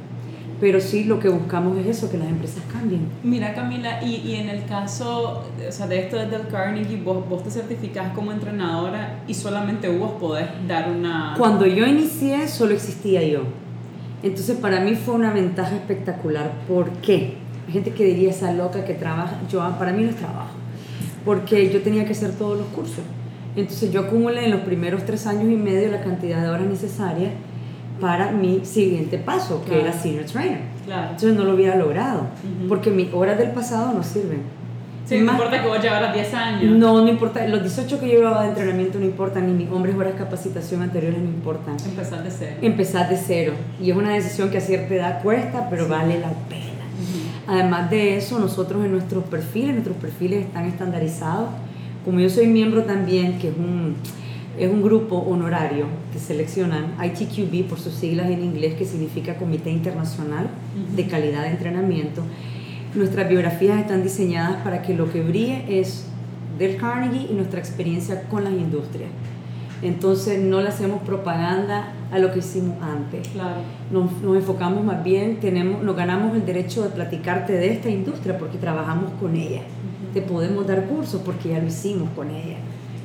[0.60, 3.08] pero sí lo que buscamos es eso, que las empresas cambien.
[3.24, 7.28] Mira Camila, y, y en el caso o sea, de esto desde el Carnegie, vos,
[7.28, 11.36] vos te certificás como entrenadora y solamente vos podés dar una...
[11.38, 13.44] Cuando yo inicié solo existía yo.
[14.24, 16.52] Entonces para mí fue una ventaja espectacular.
[16.68, 17.36] ¿Por qué?
[17.68, 20.54] Hay gente que diría esa loca que trabaja, yo para mí no es trabajo,
[21.26, 23.04] porque yo tenía que hacer todos los cursos.
[23.56, 27.32] Entonces yo acumulé en los primeros tres años y medio la cantidad de horas necesarias
[28.00, 30.62] para mi siguiente paso, que era senior trainer.
[30.86, 31.12] Claro.
[31.12, 32.68] Entonces no lo hubiera logrado, uh -huh.
[32.68, 34.42] porque mis horas del pasado no sirven.
[35.06, 36.78] Sí, no importa que vos llevaras 10 años.
[36.78, 37.48] No, no importa.
[37.48, 40.82] Los 18 que yo llevaba de entrenamiento no importan, ni mis hombres horas de capacitación
[40.82, 41.78] anteriores no importan.
[41.86, 42.56] Empezar de cero.
[42.62, 43.54] Empezar de cero.
[43.80, 45.92] Y es una decisión que a cierta edad cuesta, pero sí.
[45.92, 46.66] vale la pena.
[46.98, 47.54] Uh -huh.
[47.54, 51.50] Además de eso, nosotros en nuestros perfiles, nuestros perfiles están estandarizados.
[52.04, 53.96] Como yo soy miembro también, que es un
[54.58, 59.70] es un grupo honorario que seleccionan ITQB por sus siglas en inglés, que significa Comité
[59.70, 60.48] Internacional
[60.96, 62.22] de Calidad de Entrenamiento.
[62.94, 66.06] Nuestras biografías están diseñadas para que lo que brille es
[66.58, 69.10] del Carnegie y nuestra experiencia con las industrias.
[69.82, 73.28] Entonces no le hacemos propaganda a lo que hicimos antes.
[73.28, 73.58] Claro.
[73.92, 78.38] Nos, nos, enfocamos más bien, tenemos, nos ganamos el derecho de platicarte de esta industria
[78.38, 79.60] porque trabajamos con ella.
[79.60, 80.14] Uh -huh.
[80.14, 82.56] Te podemos dar cursos porque ya lo hicimos con ella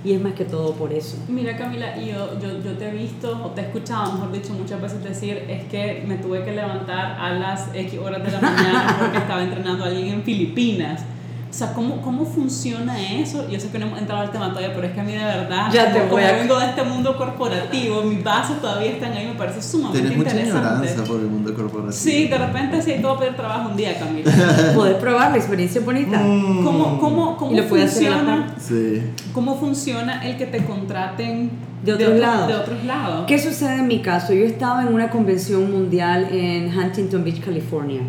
[0.02, 1.18] y es más que todo por eso.
[1.28, 4.80] Mira Camila, yo, yo, yo te he visto o te he escuchado, mejor dicho, muchas
[4.80, 8.96] veces decir es que me tuve que levantar a las X horas de la mañana
[9.00, 11.02] porque estaba entrenando a alguien en Filipinas.
[11.50, 13.48] O sea, ¿cómo, ¿cómo funciona eso?
[13.50, 15.18] Yo sé que no hemos entrado al tema todavía, pero es que a mí de
[15.18, 16.32] verdad, ya te como, voy a...
[16.34, 20.30] vengo de este mundo corporativo, mis bases todavía están ahí, me parece sumamente Tienes mucha
[20.30, 20.68] interesante.
[20.68, 21.92] ignorancia por el mundo corporativo.
[21.92, 24.30] Sí, de repente sí, todo pedir trabajo un día, Camila.
[24.76, 26.20] Poder probar la experiencia bonita.
[26.20, 26.64] Mm.
[26.64, 28.54] ¿Cómo, cómo, cómo Y lo puede hacer funciona?
[28.56, 29.02] Sí.
[29.32, 31.50] ¿Cómo funciona el que te contraten
[31.84, 32.48] de otros otro- lados.
[32.48, 33.24] De otros lados.
[33.26, 34.34] ¿Qué sucede en mi caso?
[34.34, 38.02] Yo estaba en una convención mundial en Huntington Beach, California.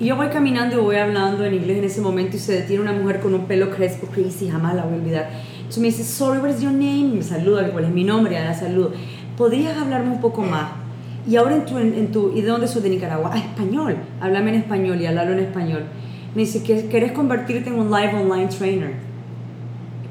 [0.00, 2.82] Y yo voy caminando y voy hablando en inglés en ese momento y se detiene
[2.82, 5.30] una mujer con un pelo crespo, crazy, jamás la voy a olvidar.
[5.58, 7.10] Entonces me dice, sorry, what is your name?
[7.14, 8.92] Me saluda, cuál es mi nombre, ya la saludo.
[9.36, 10.70] ¿Podrías hablarme un poco más?
[11.28, 13.30] Y ahora en tu, en, en tu, ¿y de dónde sos de Nicaragua?
[13.34, 13.96] Ah, español.
[14.20, 15.84] Háblame en español y hablarlo en español.
[16.34, 18.94] Me dice, ¿que ¿querés convertirte en un live online trainer?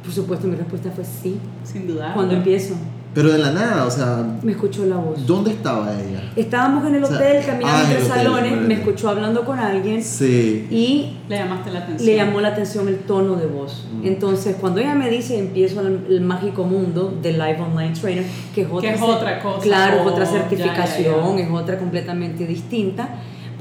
[0.04, 1.38] Por supuesto, mi respuesta fue sí.
[1.64, 2.14] Sin duda.
[2.14, 2.76] Cuando empiezo,
[3.14, 5.28] Pero de la nada, o sea, me escuchó la voz.
[5.28, 6.32] ¿dónde estaba ella?
[6.36, 9.44] Estábamos en el O sea, hotel, caminando ah, en entre hotel, salones, me escuchó hablando
[9.46, 10.66] con alguien Sí.
[10.72, 12.06] y Le llamaste la atención.
[12.10, 13.86] le llamó la atención el tono de voz.
[14.02, 14.08] Mm.
[14.08, 18.24] Entonces, cuando ella me dice, empiezo el, el mágico mundo del Live Online Trainer,
[18.56, 19.60] que es otra, Que es cer- otra cosa.
[19.62, 21.44] Claro, es Oh, otra ya, ya, certificación, ya.
[21.44, 23.10] es otra completamente distinta,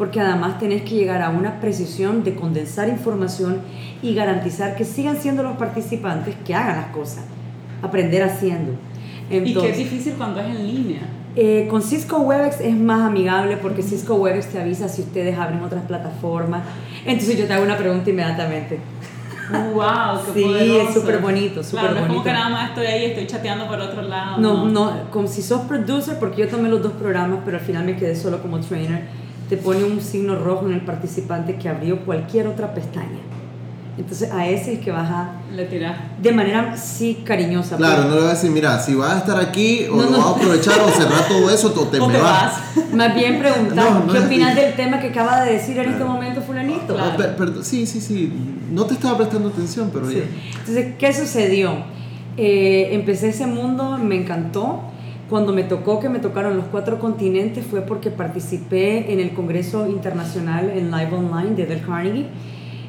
[0.00, 3.58] porque además tenés que llegar a una precisión de condensar información
[4.00, 7.24] y garantizar que sigan siendo los participantes que hagan las cosas,
[7.82, 8.72] aprender haciendo.
[9.30, 11.00] ¿Y qué es difícil cuando es en línea?
[11.36, 15.62] Eh, con Cisco WebEx es más amigable porque Cisco WebEx te avisa si ustedes abren
[15.62, 16.62] otras plataformas.
[17.04, 18.80] Entonces yo te hago una pregunta inmediatamente.
[19.74, 20.32] ¡Wow!
[20.32, 22.06] Qué sí, es súper bonito, súper claro, bonito.
[22.06, 24.38] es como que nada más estoy ahí estoy chateando por otro lado.
[24.38, 27.84] No, no, como si sos producer, porque yo tomé los dos programas, pero al final
[27.84, 29.19] me quedé solo como trainer,
[29.50, 33.18] te pone un signo rojo en el participante que abrió cualquier otra pestaña.
[33.98, 35.32] Entonces a ese es que vas a...
[35.52, 35.96] Le tiras.
[36.22, 37.76] De manera, sí, cariñosa.
[37.76, 40.20] Claro, no le vas a decir, mira, si vas a estar aquí, o lo vas
[40.20, 42.60] a aprovechar, o cerrar todo eso, o te, me vas.
[42.94, 46.94] Más bien preguntar, ¿qué opinas del tema que acaba de decir en este momento fulanito?
[46.94, 47.64] Claro.
[47.64, 48.32] sí, sí, sí.
[48.70, 50.22] No te estaba prestando atención, pero sí.
[50.60, 51.72] Entonces, ¿qué sucedió?
[52.36, 54.84] Eh, empecé ese mundo, me encantó.
[55.30, 59.86] Cuando me tocó que me tocaron los cuatro continentes fue porque participé en el Congreso
[59.86, 62.26] Internacional en Live Online de Del Carnegie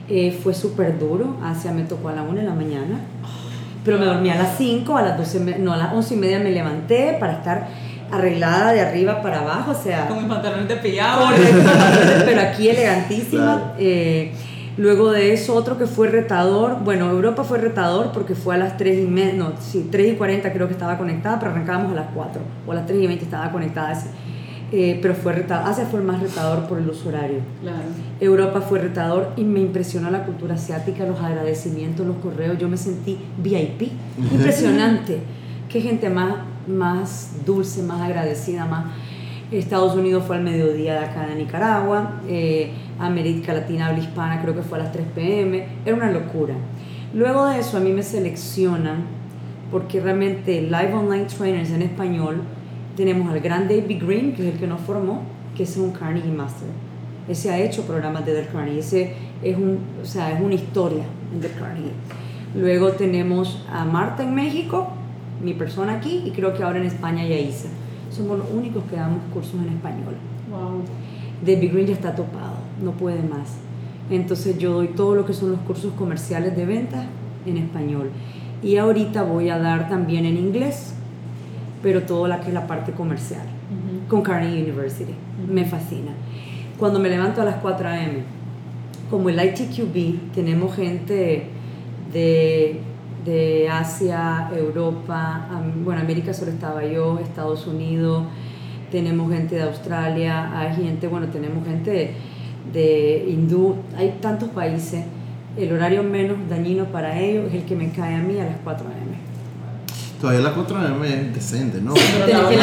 [0.09, 2.99] eh, fue súper duro, hacia me tocó a la 1 de la mañana,
[3.85, 6.39] pero me dormí a las 5, a las 12, no, a las 11 y media
[6.39, 7.67] me levanté para estar
[8.11, 10.07] arreglada de arriba para abajo, o sea...
[10.07, 11.33] Con mis pantalones de pijama.
[12.25, 13.73] pero aquí elegantísima.
[13.77, 14.33] Eh,
[14.81, 18.77] luego de eso, otro que fue retador, bueno, Europa fue retador porque fue a las
[18.77, 21.95] 3 y media, no, sí, 3 y 40 creo que estaba conectada, pero arrancábamos a
[21.95, 24.03] las 4, o a las 3 y 20 estaba conectada.
[24.73, 25.69] Eh, pero fue retador.
[25.69, 27.39] Asia fue el más retador por el uso horario.
[27.61, 27.77] Claro.
[28.21, 32.57] Europa fue retador y me impresionó la cultura asiática, los agradecimientos, los correos.
[32.57, 33.91] Yo me sentí VIP.
[34.17, 35.19] Impresionante.
[35.67, 36.35] Qué gente más,
[36.67, 38.85] más dulce, más agradecida, más.
[39.59, 42.21] Estados Unidos fue al mediodía de acá de Nicaragua.
[42.27, 45.67] Eh, América Latina habla hispana creo que fue a las 3 pm.
[45.85, 46.55] Era una locura.
[47.13, 49.03] Luego de eso a mí me seleccionan
[49.69, 52.41] porque realmente Live Online Trainers en español
[52.95, 55.23] tenemos al gran David Green, que es el que nos formó,
[55.55, 56.67] que es un Carnegie Master.
[57.27, 61.03] Ese ha hecho programas de Del Carnegie, ese es, un, o sea, es una historia
[61.39, 61.91] de Carnegie.
[62.55, 64.89] Luego tenemos a Marta en México,
[65.41, 67.69] mi persona aquí, y creo que ahora en España y a Isa.
[68.11, 70.15] Somos los únicos que damos cursos en español.
[70.49, 70.83] Wow.
[71.45, 73.55] David Green ya está topado, no puede más.
[74.09, 77.05] Entonces yo doy todo lo que son los cursos comerciales de ventas
[77.45, 78.11] en español.
[78.61, 80.93] Y ahorita voy a dar también en inglés
[81.81, 83.45] pero todo la que es la parte comercial,
[84.07, 85.13] con Carnegie University.
[85.47, 86.11] Me fascina.
[86.77, 88.23] Cuando me levanto a las 4 a.m.,
[89.09, 91.47] como el ITQB, tenemos gente
[92.13, 92.79] de,
[93.25, 95.47] de Asia, Europa,
[95.83, 98.23] bueno, América solo estaba yo, Estados Unidos,
[98.91, 102.13] tenemos gente de Australia, hay gente, bueno, tenemos gente de,
[102.73, 105.05] de hindú, hay tantos países.
[105.57, 108.55] El horario menos dañino para ellos es el que me cae a mí a las
[108.63, 109.31] 4 a.m.
[110.21, 111.93] Todavía la 4 AM es decente, ¿no?
[111.93, 112.57] Tienes que,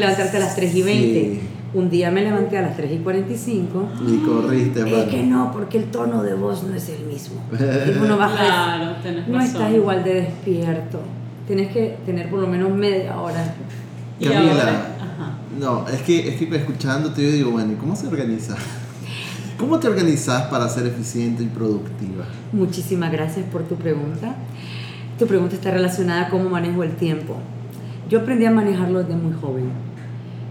[0.00, 1.40] levantarte a las 3 y 20.
[1.74, 3.88] Un día me levanté a las 3 y 45.
[4.06, 7.42] Y corriste, Es que no, porque el tono de voz no es el mismo.
[7.52, 8.36] Y uno baja.
[8.36, 8.96] Claro,
[9.28, 11.00] no estás igual de despierto.
[11.46, 13.54] Tienes que tener por lo menos media hora.
[14.22, 14.86] Camila,
[15.58, 18.56] no, es que, es que escuchándote yo digo, bueno, ¿y cómo se organiza?
[19.58, 22.24] ¿Cómo te organizas para ser eficiente y productiva?
[22.52, 24.36] Muchísimas gracias por tu pregunta.
[25.18, 27.36] Tu pregunta está relacionada a cómo manejo el tiempo.
[28.08, 29.87] Yo aprendí a manejarlo desde muy joven.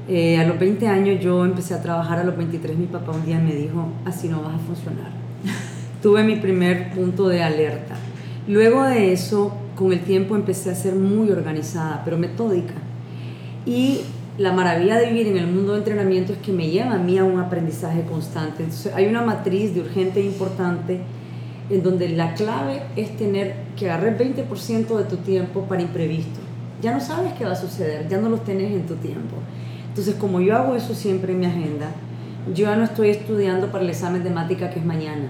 [0.07, 3.25] Eh, a los 20 años yo empecé a trabajar, a los 23 mi papá un
[3.25, 5.11] día me dijo, así no vas a funcionar.
[6.01, 7.95] Tuve mi primer punto de alerta.
[8.47, 12.75] Luego de eso, con el tiempo empecé a ser muy organizada, pero metódica.
[13.65, 14.01] Y
[14.37, 17.17] la maravilla de vivir en el mundo de entrenamiento es que me lleva a mí
[17.17, 18.63] a un aprendizaje constante.
[18.63, 20.99] Entonces hay una matriz de urgente e importante
[21.69, 26.39] en donde la clave es tener que agarrar 20% de tu tiempo para imprevisto.
[26.81, 29.35] Ya no sabes qué va a suceder, ya no lo tenés en tu tiempo.
[29.97, 31.87] Entonces, como yo hago eso siempre en mi agenda,
[32.53, 35.27] yo ya no estoy estudiando para el examen de mática que es mañana.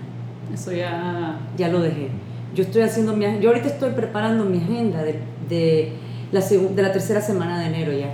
[0.53, 1.39] Eso ya...
[1.57, 2.09] Ya lo dejé.
[2.53, 5.93] Yo estoy haciendo mi Yo ahorita estoy preparando mi agenda de, de,
[6.33, 8.13] la, de la tercera semana de enero ya.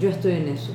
[0.00, 0.72] Yo estoy en eso.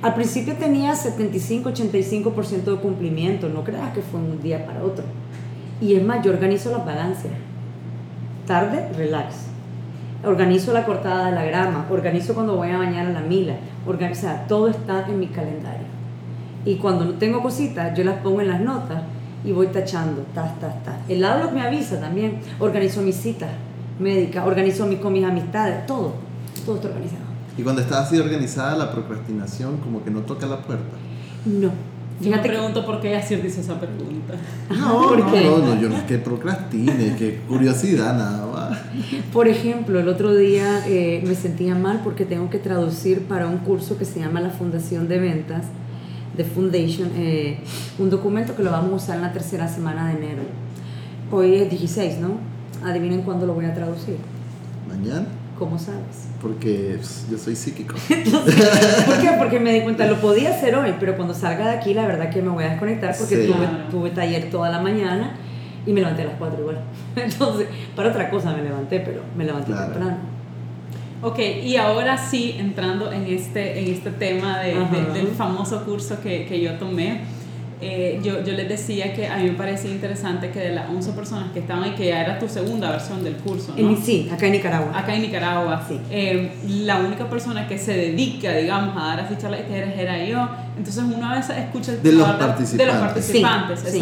[0.00, 5.04] Al principio tenía 75-85% de cumplimiento, no creas que fue un día para otro.
[5.78, 7.32] Y es más, yo organizo las balances.
[8.46, 9.48] Tarde, relax.
[10.24, 14.14] Organizo la cortada de la grama, organizo cuando voy a bañar a la mila, o
[14.14, 15.86] sea, todo está en mi calendario.
[16.64, 19.02] Y cuando no tengo cositas, yo las pongo en las notas
[19.44, 21.00] y voy tachando, ta, ta, ta.
[21.08, 23.50] El Outlook me avisa también, organizo mis citas
[23.98, 26.14] médicas, organizo mi, con mis amistades, todo,
[26.64, 27.22] todo está organizado.
[27.56, 30.96] Y cuando está así organizada, la procrastinación como que no toca la puerta.
[31.46, 31.70] No,
[32.20, 34.34] yo me pregunto por qué Asier dice esa pregunta.
[34.70, 38.69] No, no, no, no, yo no es que procrastine, que curiosidad nada más.
[39.32, 43.58] Por ejemplo, el otro día eh, me sentía mal porque tengo que traducir para un
[43.58, 45.66] curso que se llama la Fundación de Ventas,
[46.36, 47.58] de Foundation, eh,
[47.98, 50.42] un documento que lo vamos a usar en la tercera semana de enero.
[51.30, 52.30] Hoy es 16, ¿no?
[52.84, 54.16] Adivinen cuándo lo voy a traducir.
[54.88, 55.26] ¿Mañana?
[55.58, 56.28] ¿Cómo sabes?
[56.40, 57.94] Porque pues, yo soy psíquico.
[58.08, 59.30] ¿Por qué?
[59.38, 62.30] Porque me di cuenta, lo podía hacer hoy, pero cuando salga de aquí, la verdad
[62.30, 63.46] que me voy a desconectar porque Sí.
[63.52, 65.36] tuve, tuve taller toda la mañana
[65.86, 66.80] y me levanté a las 4 igual.
[67.16, 67.66] Entonces,
[68.00, 69.92] para otra cosa me levanté, pero me levanté Claro.
[69.92, 70.16] temprano.
[71.22, 76.18] Ok, y ahora sí, entrando en este, en este tema de- de- del famoso curso
[76.22, 77.20] que, que yo tomé,
[77.82, 81.12] eh, yo, yo les decía que a mí me parecía interesante que de las 11
[81.12, 83.90] personas que estaban y que ya era tu segunda versión del curso, ¿no?
[83.90, 84.98] En- sí, acá en Nicaragua.
[84.98, 86.00] Acá en Nicaragua, Sí.
[86.10, 90.24] eh, la única persona que se dedica, digamos, a dar así charlas y talleres era
[90.24, 90.48] yo.
[90.78, 92.46] Entonces uno a veces escucha De los hablar de
[92.86, 92.98] los participantes.
[92.98, 93.98] participantes, Sí, sí.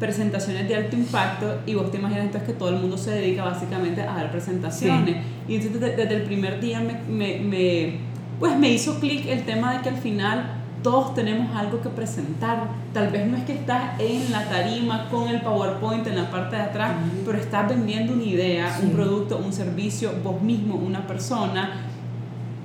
[0.00, 3.44] Presentaciones de alto impacto y vos te imaginas entonces que todo el mundo se dedica
[3.44, 5.16] básicamente a dar presentaciones.
[5.48, 7.98] Y entonces de- desde el primer día me, me, me-
[8.40, 12.64] pues me hizo clic el tema de que al final todos tenemos algo que presentar.
[12.92, 16.56] Tal vez no es que estás en la tarima con el PowerPoint en la parte
[16.56, 16.92] de atrás,
[17.24, 18.94] pero estás vendiendo una idea, un Sí.
[18.94, 21.70] producto, un servicio, vos mismo, una persona.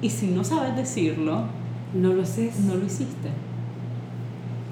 [0.02, 1.44] Y si no sabes decirlo,
[1.94, 2.52] No lo sé.
[2.66, 3.30] no lo hiciste.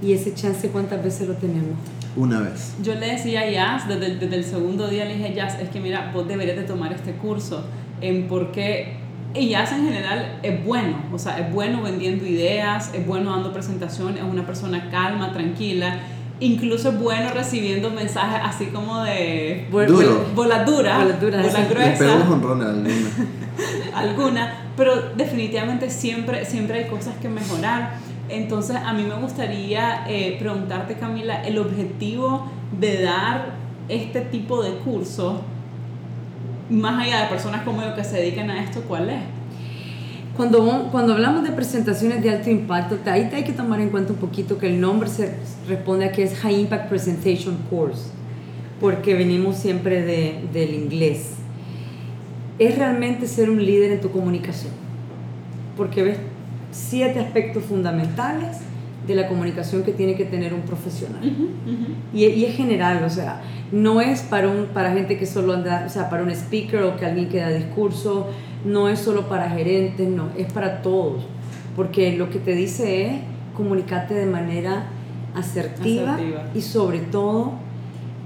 [0.01, 1.75] Y ese chance, ¿cuántas veces lo tenemos?
[2.15, 2.73] Una vez.
[2.83, 5.69] Yo le decía a Jazz, desde, el- desde el segundo día le dije, Jazz, es
[5.69, 7.63] que mira, vos deberías de tomar este curso,
[8.01, 8.97] en porque
[9.35, 13.51] y Jazz en general es bueno, o sea, es bueno vendiendo ideas, es bueno dando
[13.53, 15.99] presentaciones, es una persona calma, tranquila,
[16.39, 20.25] incluso es bueno recibiendo mensajes así como de Vol- Duro.
[20.35, 21.61] bolas duras, Bolas duras, bolas sí.
[21.61, 22.27] Le pego gruesas,
[23.95, 27.95] alguna, pero definitivamente siempre, siempre hay cosas que mejorar.
[28.29, 32.45] Entonces, a mí me gustaría eh, preguntarte, Camila, el objetivo
[32.79, 33.53] de dar
[33.87, 35.41] este tipo de curso,
[36.69, 39.21] más allá de personas como yo que se dedican a esto, ¿cuál es?
[40.35, 44.19] Cuando, cuando hablamos de presentaciones de alto impacto, ahí hay que tomar en cuenta un
[44.19, 45.33] poquito que el nombre se
[45.67, 48.11] responde a que es High Impact Presentation Course,
[48.79, 51.31] porque venimos siempre de, del inglés.
[52.59, 54.73] Es realmente ser un líder en tu comunicación,
[55.75, 56.17] porque ves
[56.77, 58.59] siete aspectos fundamentales
[59.05, 61.21] de la comunicación que tiene que tener un profesional.
[62.13, 65.83] Y, y es general, o sea, no es para, un, para gente que solo anda,
[65.85, 68.27] o sea, para un speaker o que alguien que da discurso,
[68.65, 71.25] no es solo para gerentes, no, es para todos.
[71.75, 73.11] Porque lo que te dice es
[73.55, 74.87] comunicarte de manera
[75.35, 76.43] asertiva, Asertiva.
[76.53, 77.53] y sobre todo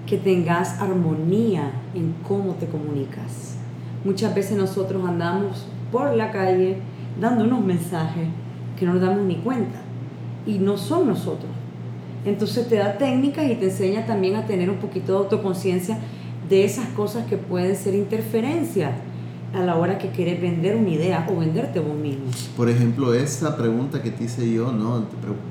[0.08, 3.56] que tengas armonía en cómo te comunicas.
[4.04, 6.78] Muchas veces nosotros andamos por la calle
[7.20, 8.28] dando unos mensajes
[8.82, 9.80] que no nos damos ni cuenta
[10.48, 11.52] y no son nosotros.
[12.26, 16.00] Entonces te da técnicas y te enseña también a tener un poquito de autoconciencia
[16.50, 18.90] de esas cosas que pueden ser interferencias
[19.54, 22.24] a la hora que quieres vender una idea o venderte vos mismo.
[22.58, 25.02] Por ejemplo, esa pregunta que te hice yo, ¿no?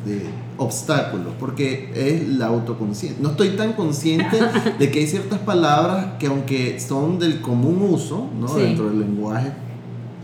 [0.05, 0.23] De,
[0.57, 3.23] obstáculos, porque es la autoconciencia.
[3.23, 4.41] No estoy tan consciente
[4.79, 8.49] de que hay ciertas palabras que aunque son del común uso, ¿no?
[8.49, 8.61] Sí.
[8.61, 9.53] Dentro del lenguaje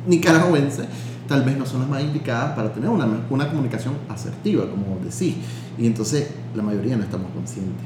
[0.07, 0.85] nicaragüense,
[1.29, 5.37] tal vez no son las más indicadas para tener una, una comunicación asertiva, como decís.
[5.79, 7.85] Y entonces la mayoría no estamos conscientes.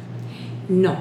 [0.68, 0.94] No.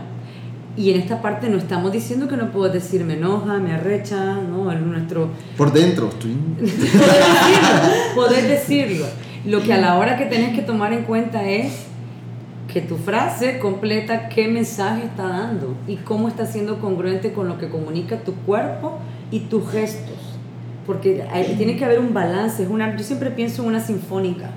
[0.78, 4.36] Y en esta parte no estamos diciendo que no puedes decir me enoja, me arrecha,
[4.36, 4.72] ¿no?
[4.72, 6.32] El nuestro Por dentro, estoy...
[6.56, 6.68] Poder
[7.28, 9.06] decirlo, poder decirlo.
[9.46, 11.86] Lo que a la hora que tenés que tomar en cuenta es
[12.72, 17.58] que tu frase completa qué mensaje está dando y cómo está siendo congruente con lo
[17.58, 19.00] que comunica tu cuerpo
[19.32, 20.19] y tus gestos.
[20.90, 22.64] Porque hay- tiene que haber un balance.
[22.64, 24.50] Es una, yo siempre pienso en una sinfónica.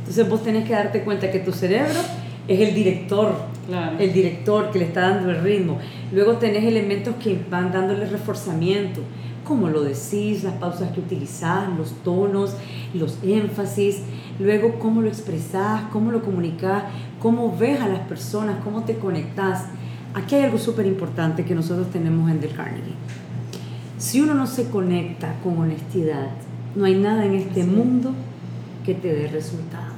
[0.00, 1.98] Entonces vos tenés que darte cuenta que tu cerebro
[2.46, 3.34] es el director
[3.66, 3.96] Claro.
[3.98, 5.78] el director que le está dando el ritmo.
[6.12, 9.00] Luego tenés elementos que van dándole reforzamiento,
[9.44, 12.54] como lo decís, las pausas que utilizás, los tonos,
[12.92, 14.00] los énfasis,
[14.38, 16.82] luego cómo lo expresás, cómo lo comunicás,
[17.18, 19.66] cómo ves a las personas, cómo te conectás.
[20.12, 22.92] Aquí hay algo súper importante que nosotros tenemos en Del Carnegie.
[24.02, 26.30] Si uno no se conecta con honestidad,
[26.74, 27.70] no hay nada en este Sí.
[27.70, 28.12] mundo
[28.84, 29.92] que te dé resultado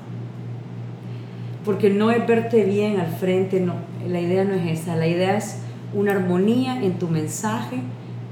[1.65, 3.73] porque no es verte bien al frente, no,
[4.07, 5.57] la idea no es esa, la idea es
[5.95, 7.81] una armonía en tu mensaje,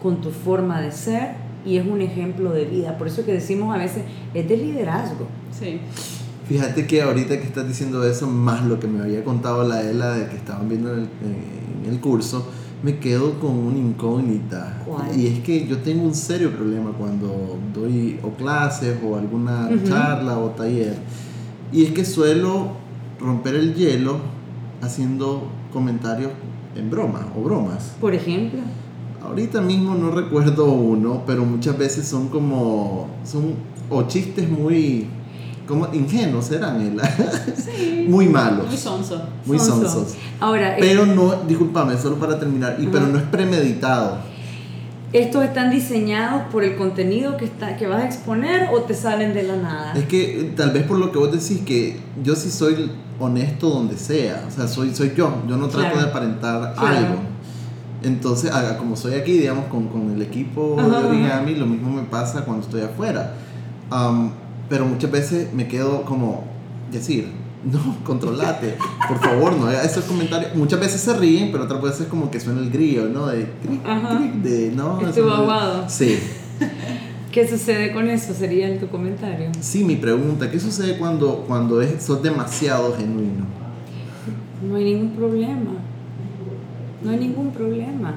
[0.02, 1.28] con tu forma de ser
[1.64, 2.98] y es un ejemplo de vida.
[2.98, 4.02] Por eso que decimos a veces,
[4.34, 5.28] es de liderazgo.
[5.58, 5.80] Sí.
[6.46, 10.10] Fíjate que ahorita que estás diciendo eso, más lo que me había contado la Ela
[10.10, 11.08] de que estaban viendo en el,
[11.86, 12.46] en el curso,
[12.82, 14.82] me quedo con una incógnita.
[14.84, 15.18] ¿Cuál?
[15.18, 20.38] Y es que yo tengo un serio problema cuando doy o clases o alguna charla
[20.38, 20.96] o taller.
[21.72, 22.72] Y es que suelo
[23.20, 24.18] romper el hielo
[24.80, 26.32] haciendo comentarios
[26.76, 27.94] en broma o bromas.
[28.00, 28.60] Por ejemplo,
[29.24, 33.54] Ahorita mismo no recuerdo uno, pero muchas veces son como, son
[33.88, 35.06] o chistes muy,
[35.66, 36.98] como ingenuos eran?
[37.56, 38.06] Sí.
[38.08, 39.22] muy malos, Muy sonso.
[39.46, 39.88] muy sonso.
[39.88, 40.16] sonsos.
[40.40, 44.18] Ahora, eh, Pero no, discúlpame, solo para terminar, y, pero no es premeditado.
[45.12, 49.34] ¿Estos están diseñados por el contenido que, está, que vas a exponer o te salen
[49.34, 49.92] de la nada?
[49.94, 52.90] Es que eh, tal vez por lo que vos decís que yo sí soy
[53.20, 57.16] honesto donde sea, o sea, soy, soy yo, yo no trato de aparentar algo.
[58.02, 62.44] Entonces, como soy aquí, digamos, con, con el equipo de origami, lo mismo me pasa
[62.44, 63.34] cuando estoy afuera.
[64.72, 66.44] Pero muchas veces me quedo como,
[66.90, 67.28] decir,
[67.70, 68.74] no, controlate,
[69.06, 70.54] por favor, no esos comentarios.
[70.54, 73.26] Muchas veces se ríen, pero otras veces como que suena el grillo, ¿no?
[73.26, 73.46] De,
[74.42, 75.06] de no.
[75.06, 75.84] Estuvo aguado.
[75.90, 76.18] Sí.
[77.30, 78.32] ¿Qué sucede con eso?
[78.32, 79.50] Sería en tu comentario.
[79.60, 83.44] Sí, mi pregunta, ¿qué sucede cuando, cuando es, sos demasiado genuino?
[84.66, 85.72] No hay ningún problema.
[87.02, 88.14] No hay ningún problema.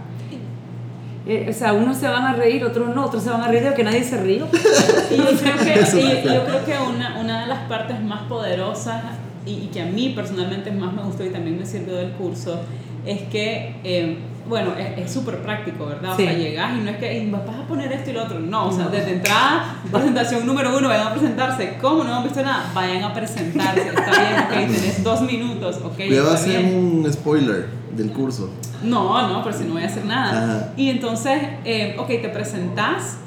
[1.28, 3.64] Eh, o sea, unos se van a reír, otros no, otros se van a reír
[3.64, 4.38] de que nadie se ríe.
[5.12, 9.02] y yo creo que, yo creo que una, una, de las partes más poderosas
[9.46, 12.60] y, que a mí personalmente más me gustó y también me sirvió del curso
[13.06, 14.18] es que, eh,
[14.48, 16.14] bueno, es súper práctico, ¿verdad?
[16.14, 18.68] O sea, llegas y no es que vas a poner esto y lo otro, no,
[18.68, 22.72] o sea, desde entrada, presentación número uno, vayan a presentarse, ¿cómo no han visto nada?
[22.74, 25.98] Vayan a presentarse, está bien, ok, tenés dos minutos, ok.
[25.98, 28.50] Voy a hacer un spoiler del curso.
[28.84, 30.74] No, no, pero si no voy a hacer nada.
[30.78, 33.18] Y entonces, eh, ok, te presentás.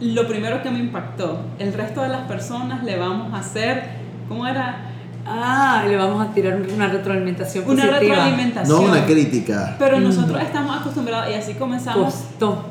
[0.00, 3.84] Lo primero que me impactó, el resto de las personas le vamos a hacer,
[4.28, 4.90] ¿cómo era?
[5.24, 8.84] Ah, le vamos a tirar una retroalimentación Una retroalimentación.
[8.84, 9.76] No una crítica.
[9.78, 10.02] Pero mm.
[10.02, 12.24] nosotros estamos acostumbrados, y así comenzamos.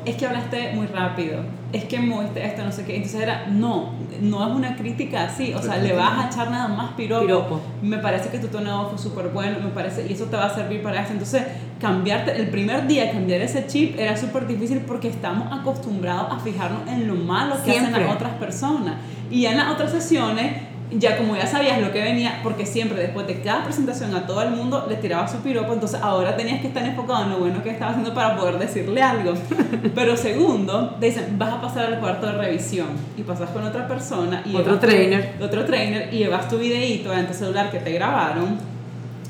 [0.04, 1.40] Es que hablaste muy rápido,
[1.72, 2.96] es que moviste esto, no sé qué.
[2.96, 5.54] Entonces era, no, no es una crítica así.
[5.54, 7.60] O sea, le vas a echar nada más piropo.
[7.80, 10.54] Me parece que tu tono fue súper bueno, me parece, y eso te va a
[10.54, 11.12] servir para eso.
[11.12, 11.42] Entonces,
[11.80, 16.86] cambiarte, el primer día cambiar ese chip era súper difícil porque estamos acostumbrados a fijarnos
[16.86, 18.96] en lo malo que hacen las otras personas.
[19.30, 23.26] Y en las otras sesiones ya como ya sabías lo que venía, porque siempre después
[23.26, 26.68] de cada presentación a todo el mundo le tiraba su piropo, entonces ahora tenías que
[26.68, 29.34] estar enfocado en lo bueno que estaba haciendo para poder decirle algo.
[29.94, 33.88] Pero segundo, te dicen, vas a pasar al cuarto de revisión y pasas con otra
[33.88, 37.92] persona y otro trainer, otro trainer y llevas tu videíto en tu celular que te
[37.92, 38.72] grabaron.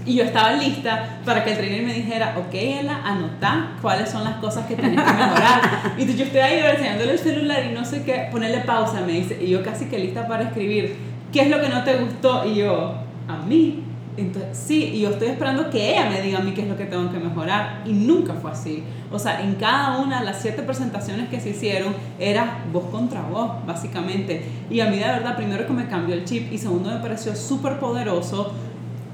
[0.04, 4.24] Y yo estaba lista para que el trainer me dijera, ok, Ela, anota cuáles son
[4.24, 5.92] las cosas que tienes que mejorar.
[5.96, 9.38] y yo estoy ahí enseñándole el celular y no sé qué, ponerle pausa, me dice,
[9.40, 12.44] y yo casi que lista para escribir ¿qué es lo que no te gustó?
[12.46, 12.94] Y yo,
[13.28, 13.84] a mí.
[14.14, 16.76] Entonces, sí, y yo estoy esperando que ella me diga a mí qué es lo
[16.76, 17.82] que tengo que mejorar.
[17.86, 18.84] Y nunca fue así.
[19.10, 23.22] O sea, en cada una de las siete presentaciones que se hicieron era voz contra
[23.22, 24.44] voz, básicamente.
[24.68, 27.34] Y a mí de verdad, primero que me cambió el chip y segundo me pareció
[27.34, 28.52] súper poderoso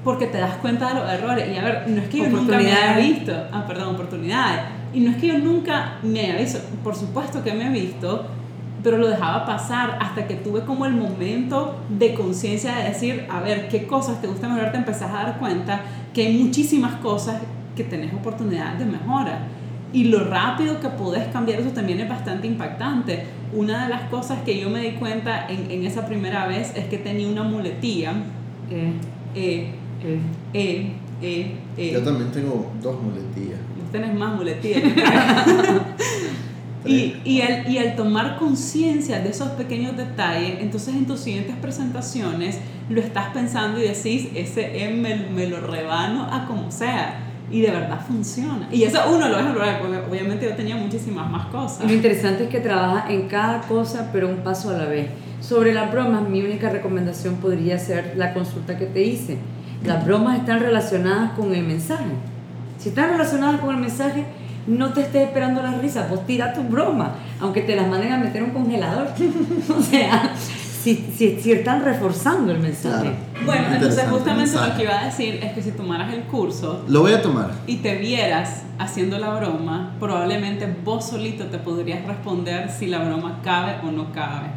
[0.03, 1.47] porque te das cuenta de los errores.
[1.49, 4.63] Y a ver, no es que yo nunca me haya visto, ah, perdón, oportunidades.
[4.93, 8.25] Y no es que yo nunca me haya visto, por supuesto que me he visto,
[8.83, 13.41] pero lo dejaba pasar hasta que tuve como el momento de conciencia de decir, a
[13.41, 15.81] ver, qué cosas te gusta mejorar, te empezás a dar cuenta
[16.13, 17.41] que hay muchísimas cosas
[17.75, 19.39] que tenés oportunidad de mejora.
[19.91, 23.25] Y lo rápido que podés cambiar eso también es bastante impactante.
[23.53, 26.85] Una de las cosas que yo me di cuenta en, en esa primera vez es
[26.85, 28.13] que tenía una muletilla.
[28.69, 28.93] Eh,
[29.33, 29.71] eh,
[30.53, 33.59] eh, eh, eh, Yo también tengo dos muletillas.
[33.79, 34.83] Vos tenés más muletillas.
[36.85, 41.55] Y, y, al, y al tomar conciencia de esos pequeños detalles, entonces en tus siguientes
[41.57, 42.59] presentaciones
[42.89, 47.25] lo estás pensando y decís, ese M me, me lo rebano a como sea.
[47.51, 48.69] Y de verdad funciona.
[48.71, 51.85] Y eso uno lo deja probar, porque obviamente yo tenía muchísimas más cosas.
[51.85, 55.07] lo interesante es que trabaja en cada cosa, pero un paso a la vez.
[55.41, 59.39] Sobre las bromas, mi única recomendación podría ser la consulta que te hice.
[59.83, 62.11] Las bromas están relacionadas con el mensaje.
[62.77, 64.25] Si están relacionadas con el mensaje,
[64.69, 68.17] no te estés esperando las risas, vos tira tu broma, aunque te las manden a
[68.17, 69.07] meter un congelador.
[69.77, 73.11] o sea, si, si, están reforzando el mensaje.
[73.45, 76.83] Bueno, entonces justamente lo que iba a decir es que si tomaras el curso...
[76.87, 77.51] Lo voy a tomar.
[77.67, 83.41] Y te vieras haciendo la broma, probablemente vos solito te podrías responder si la broma
[83.43, 84.47] cabe o no cabe.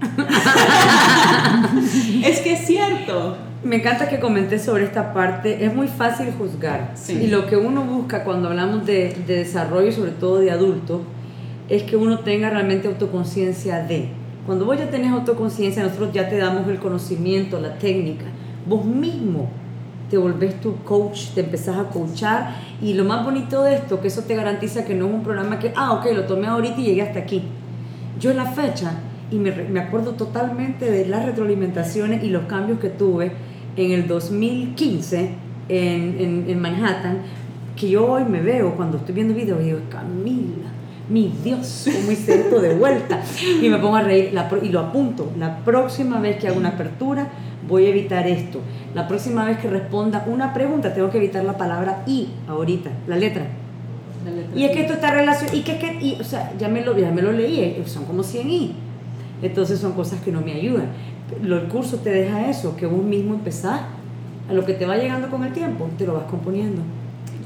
[2.24, 3.36] es que es cierto.
[3.64, 5.64] Me encanta que comenté sobre esta parte.
[5.64, 6.92] Es muy fácil juzgar.
[7.08, 11.00] Y lo que uno busca cuando hablamos de, de desarrollo, sobre todo de adultos,
[11.70, 14.08] es que uno tenga realmente autoconciencia de.
[14.44, 18.26] Cuando vos ya tenés autoconciencia, nosotros ya te damos el conocimiento, la técnica.
[18.66, 19.48] Vos mismo
[20.10, 22.56] te volvés tu coach, te empezás a coachar.
[22.82, 25.58] Y lo más bonito de esto, que eso te garantiza que no es un programa
[25.58, 27.42] que, ah, ok, lo tomé ahorita y llegué hasta aquí.
[28.20, 28.92] Yo en la fecha,
[29.30, 33.32] y me, me acuerdo totalmente de las retroalimentaciones y los cambios que tuve,
[33.76, 35.30] en el 2015
[35.68, 37.18] en, en, Manhattan,
[37.76, 40.68] que yo hoy me veo cuando estoy viendo videos y digo, Camila,
[41.08, 43.20] mi Dios, ¿cómo hice esto de vuelta?
[43.60, 45.32] Y me pongo a reír y lo apunto.
[45.38, 47.28] La próxima vez que hago una apertura,
[47.68, 48.60] voy a evitar esto.
[48.94, 53.16] La próxima vez que responda una pregunta, tengo que evitar la palabra y ahorita, la
[53.16, 53.46] letra.
[54.54, 56.96] Y es que esto está relacionado, y que, que y, o sea, ya me, lo,
[56.96, 58.72] ya me lo leí, eh, son como 100 i.
[59.42, 60.86] Entonces son cosas que no me ayudan.
[61.42, 63.80] El curso te deja eso, que vos mismo empezás
[64.48, 66.82] a lo que te va llegando con el tiempo, te lo vas componiendo.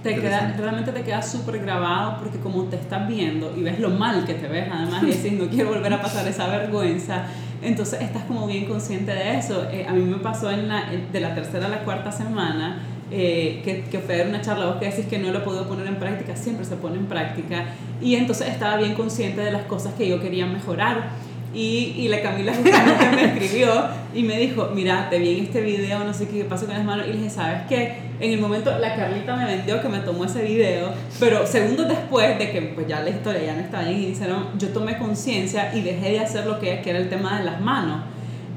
[0.03, 3.91] Te queda, realmente te queda súper grabado porque como te estás viendo y ves lo
[3.91, 7.25] mal que te ves, además, y decís, no quiero volver a pasar esa vergüenza,
[7.63, 9.67] entonces estás como bien consciente de eso.
[9.71, 13.61] Eh, a mí me pasó en la, de la tercera a la cuarta semana, eh,
[13.65, 15.97] que, que, fue una charla, vos que decís que no lo he podido poner en
[15.97, 17.65] práctica, siempre se pone en práctica,
[18.01, 21.11] y entonces estaba bien consciente de las cosas que yo quería mejorar
[21.55, 23.69] y, y la Camila justamente me escribió
[24.15, 26.85] y me dijo, mira, te vi en este video, no sé qué pasó con las
[26.85, 27.07] manos.
[27.07, 28.09] Y le dije, ¿sabes qué?
[28.21, 32.39] En el momento la Carlita me vendió que me tomó ese video, pero segundos después
[32.39, 35.83] de que pues ya la historia ya no estaba en Instagram, yo tomé conciencia y
[35.83, 38.03] dejé de hacer lo que, que era el tema de las manos.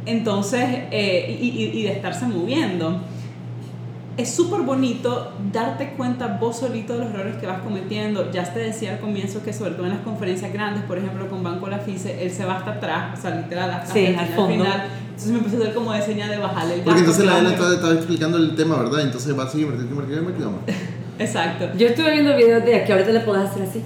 [0.06, 3.02] Entonces, eh, y, y, y de estarse moviendo
[4.22, 8.32] es súper bonito darte cuenta vos solito de los errores que vas cometiendo.
[8.32, 11.44] Ya te decía al comienzo que sobre todo en las conferencias grandes, por ejemplo con
[11.44, 14.28] Banco La FICE, él se va hasta atrás, o sea, literal hasta sí, el al
[14.30, 14.64] fondo.
[14.64, 14.84] final.
[15.06, 17.50] Entonces me empezó a hacer como de señal de bajarle el Porque entonces la claro.
[17.50, 19.02] estaba, estaba explicando el tema, ¿verdad?
[19.02, 20.76] Entonces va así, invertir, invertir, invertir, invertir.
[21.20, 21.70] Exacto.
[21.78, 23.84] Yo estuve viendo videos de que ahorita le podés hacer así.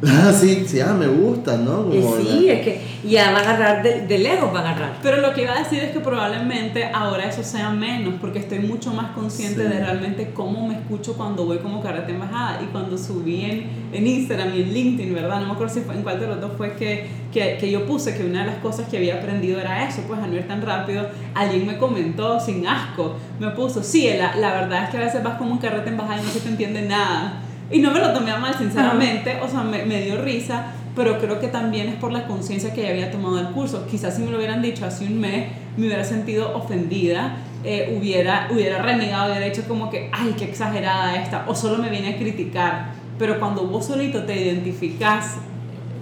[0.06, 1.92] Ah, sí, sí, ah, me gusta, ¿no?
[1.92, 4.62] Y Como sí, la- es que ya va a agarrar de, de lejos, va a
[4.70, 4.98] agarrar.
[5.02, 8.60] Pero lo que iba a decir es que probablemente ahora eso sea menos, porque estoy
[8.60, 9.68] mucho más consciente Sí.
[9.68, 14.06] de realmente cómo me escucho cuando voy como carrete embajada y cuando subí en, en
[14.06, 15.40] Instagram y en LinkedIn, ¿verdad?
[15.40, 17.84] No me acuerdo si fue en cuál de los dos fue que, que, que yo
[17.84, 20.46] puse que una de las cosas que había aprendido era eso, pues a no ir
[20.46, 21.08] tan rápido.
[21.34, 25.24] Alguien me comentó sin asco, me puso, sí, la, la verdad es que a veces
[25.24, 27.42] vas como un carrete embajada y no se te entiende nada.
[27.70, 31.18] Y no me lo tomé a mal, sinceramente, o sea, me, me dio risa, pero
[31.18, 33.86] creo que también es por la conciencia que ya había tomado el curso.
[33.86, 38.48] Quizás si me lo hubieran dicho hace un mes, me hubiera sentido ofendida, eh, hubiera,
[38.50, 42.16] hubiera renegado, hubiera dicho como que, ay, qué exagerada esta, o solo me viene a
[42.16, 42.92] criticar.
[43.18, 45.36] Pero cuando vos solito te identificás,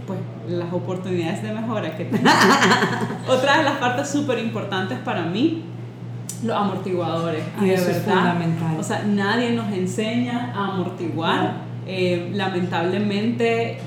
[0.06, 2.32] pues las oportunidades de mejora que tenés.
[3.28, 5.64] Otra de las partes súper importantes para mí,
[6.44, 7.42] los amortiguadores.
[7.62, 8.76] Y eso es verdad, fundamental.
[8.78, 11.66] o sea, nadie nos enseña a amortiguar.
[11.86, 13.78] Eh, lamentablemente,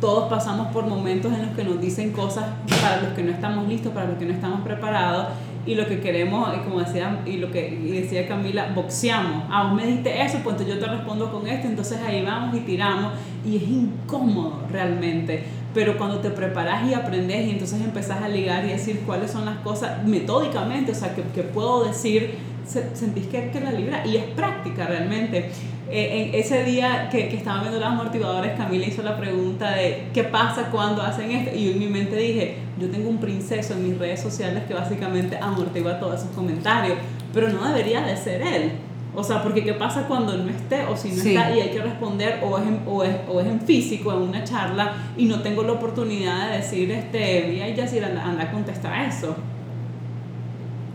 [0.00, 2.44] todos pasamos por momentos en los que nos dicen cosas
[2.80, 5.28] para los que no estamos listos, para los que no estamos preparados.
[5.66, 9.44] Y lo que queremos, y como decía, y lo que y decía Camila, boxeamos.
[9.50, 12.54] Ah, vos me dijiste eso, pues entonces yo te respondo con esto, entonces ahí vamos
[12.54, 13.14] y tiramos.
[13.46, 15.42] Y es incómodo realmente.
[15.74, 19.44] Pero cuando te preparas y aprendes y entonces empezás a ligar y decir cuáles son
[19.44, 24.06] las cosas metódicamente, o sea, que, que puedo decir, se- sentís que, que la libra.
[24.06, 25.50] Y es práctica realmente.
[25.90, 30.24] En ese día que, que estaba viendo los amortiguadores, Camila hizo la pregunta de qué
[30.24, 31.54] pasa cuando hacen esto.
[31.54, 34.74] Y yo en mi mente dije, yo tengo un princeso en mis redes sociales que
[34.74, 36.96] básicamente amortigua todos esos comentarios,
[37.34, 38.72] pero no debería de ser él.
[39.16, 41.36] O sea, porque qué pasa cuando no esté o si no Sí.
[41.36, 44.18] está y hay que responder o es, en, o, es, o es en físico, en
[44.22, 48.50] una charla y no tengo la oportunidad de decir, este, mira, Yacir, anda, anda a
[48.50, 49.36] contestar eso.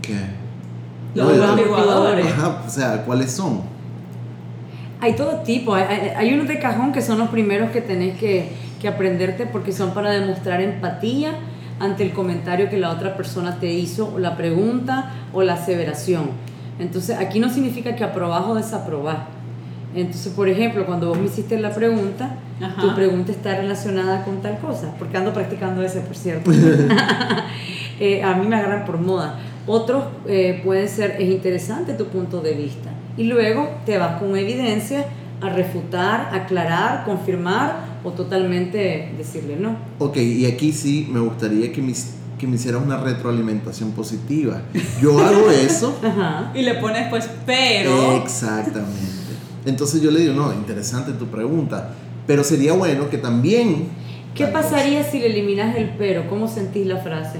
[0.01, 0.15] ¿Qué?
[1.15, 2.03] Los No.
[2.27, 3.61] Ajá, o sea, ¿cuáles son?
[5.01, 8.17] Hay todo tipo, hay, hay- hay unos de cajón que son los primeros que tenés
[8.17, 8.49] que,
[8.81, 11.31] que aprenderte porque son para demostrar empatía
[11.79, 16.31] ante el comentario que la otra persona te hizo, o la pregunta o la aseveración.
[16.79, 19.17] Entonces, aquí no significa que aprobás o desaprobás.
[19.95, 22.81] Entonces, por ejemplo, cuando vos me hiciste la pregunta, Ajá.
[22.81, 26.51] tu pregunta está relacionada con tal cosa, porque ando practicando ese, por cierto.
[28.01, 29.37] Eh, a mí me agarran por moda.
[29.67, 32.91] Otros eh, pueden ser, es interesante tu punto de vista.
[33.17, 35.05] Y luego te vas con evidencia
[35.41, 39.75] a refutar, aclarar, confirmar o totalmente decirle no.
[39.99, 41.93] Ok, y aquí sí me gustaría que me,
[42.39, 44.61] que me hicieras una retroalimentación positiva.
[44.99, 45.99] Yo hago eso.
[46.03, 46.51] Ajá.
[46.55, 48.13] Y le pones pues, pero...
[48.15, 48.97] Exactamente.
[49.65, 51.91] Entonces yo le digo, no, interesante tu pregunta,
[52.25, 53.89] pero sería bueno que también...
[54.33, 56.29] ¿Qué pasaría si le eliminas el pero?
[56.29, 57.39] ¿Cómo sentís la frase?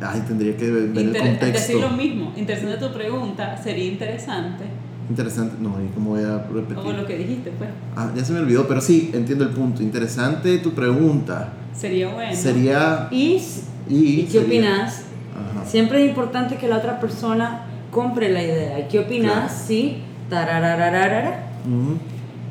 [0.00, 1.46] Ay, tendría que ver el contexto.
[1.46, 4.64] decir lo mismo, interesante tu pregunta, sería interesante,
[5.08, 6.76] Interesante, no, ¿y cómo voy a repetir?
[6.76, 9.82] como lo que dijiste, pues, Ah, ya se me olvidó, pero sí, entiendo el punto.
[9.82, 11.54] Interesante tu pregunta.
[11.74, 12.34] sería bueno.
[12.34, 13.08] Sería...
[13.10, 13.40] ¿Y,
[13.88, 15.02] ¿Y, ¿y qué opinas?
[15.34, 15.64] Ajá.
[15.66, 18.78] Siempre es importante que la otra persona compre la idea.
[18.80, 19.48] ¿Y qué opinas Claro.
[19.66, 19.98] si
[20.30, 21.46] tararararara?
[21.66, 21.96] Ujú,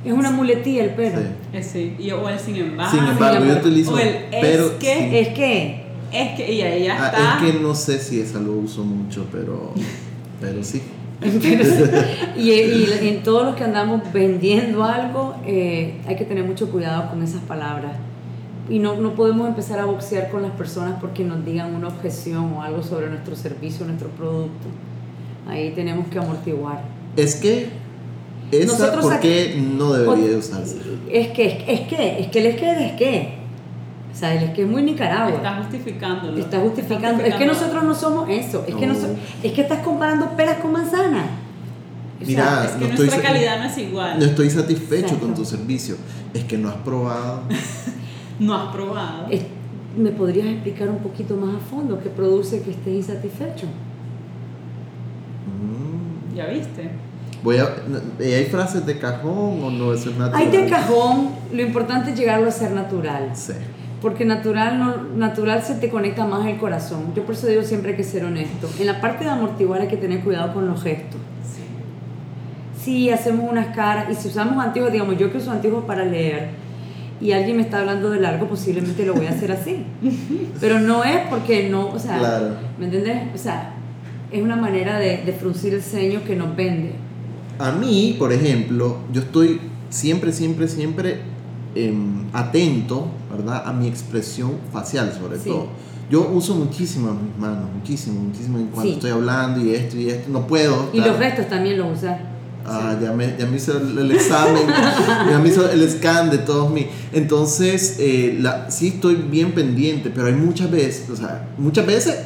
[0.06, 1.20] Es una muletilla el pero.
[1.20, 1.26] sí.
[1.54, 2.92] Eh, sí, y, o el sin embargo.
[2.98, 3.94] Sin embargo, yo utilizo...
[3.94, 5.16] O el es pero, que- sí.
[5.18, 7.46] Es que Es que, y ahí ya Ah, está.
[7.48, 9.74] es que no sé si esa lo uso mucho, pero,
[10.40, 10.82] pero sí.
[12.38, 17.10] y, y en todos los que andamos vendiendo algo, eh, hay que tener mucho cuidado
[17.10, 17.92] con esas palabras.
[18.70, 22.54] Y no, no podemos empezar a boxear con las personas porque nos digan una objeción
[22.54, 24.68] o algo sobre nuestro servicio, nuestro producto.
[25.48, 26.82] Ahí tenemos que amortiguar.
[27.16, 27.70] Es que
[28.52, 30.78] ¿Esa Nosotros por aquí- qué no debería de usarse?
[31.12, 33.38] Es que, es, es que, es que el es que es que.
[34.14, 35.36] O sea, el es que es muy Nicaragua.
[35.36, 36.38] Está justificándolo.
[36.38, 37.24] Está justificando.
[37.24, 38.64] Es que nosotros no somos eso.
[38.68, 38.94] Es, que, No.
[38.94, 41.26] noso- es que estás comparando peras con manzanas.
[42.22, 44.20] O sea, Mira, Es que no estoy nuestra sa- calidad no es igual.
[44.20, 45.26] No estoy satisfecho Exacto.
[45.26, 45.96] con tu servicio.
[46.34, 47.42] Es que no has probado.
[48.40, 49.28] No has probado.
[49.98, 53.66] ¿Me podrías explicar un poquito más a fondo qué produce que estés insatisfecho?
[55.48, 56.36] Mm.
[56.36, 56.92] ¿Ya viste?
[57.44, 57.76] Voy a,
[58.20, 59.94] ¿y ¿Hay frases de cajón o no?
[59.94, 60.44] Eso es natural.
[60.44, 63.32] Hay de cajón, lo importante es llegarlo a ser natural.
[63.34, 63.54] Sí.
[64.02, 67.14] Porque natural, no, natural se te conecta más al corazón.
[67.16, 68.70] Yo por eso digo siempre hay que ser honesto.
[68.80, 71.20] En la parte de amortiguar hay que tener cuidado con los gestos.
[72.80, 76.67] Si hacemos unas caras y si usamos antiguos, digamos, yo que uso antiguos para leer
[77.20, 79.84] y alguien me está hablando de largo, posiblemente lo voy a hacer así.
[80.60, 82.56] Pero no es porque no, o sea, Claro.
[82.80, 83.18] ¿me entiendes?
[83.34, 83.74] O sea,
[84.32, 86.94] es una manera de, de fruncir el ceño que nos vende.
[87.60, 89.60] A mí, por ejemplo, yo estoy
[89.90, 91.22] siempre, siempre, siempre
[91.76, 93.64] em, atento, ¿verdad?
[93.66, 95.50] A mi expresión facial, sobre Sí.
[95.50, 95.68] todo.
[96.10, 98.58] Yo uso muchísimo mis manos, muchísimo, muchísimo.
[98.74, 98.96] Cuando Sí.
[98.96, 100.90] estoy hablando y esto y esto, no puedo.
[100.94, 102.18] Y estar- los gestos también los usas.
[102.68, 104.64] Ah, ya, me, ya me hizo el, el examen,
[105.30, 106.88] ya me hizo el scan de todos mis...
[107.14, 112.18] Entonces, eh, la, sí estoy bien pendiente, pero hay muchas veces, o sea, muchas veces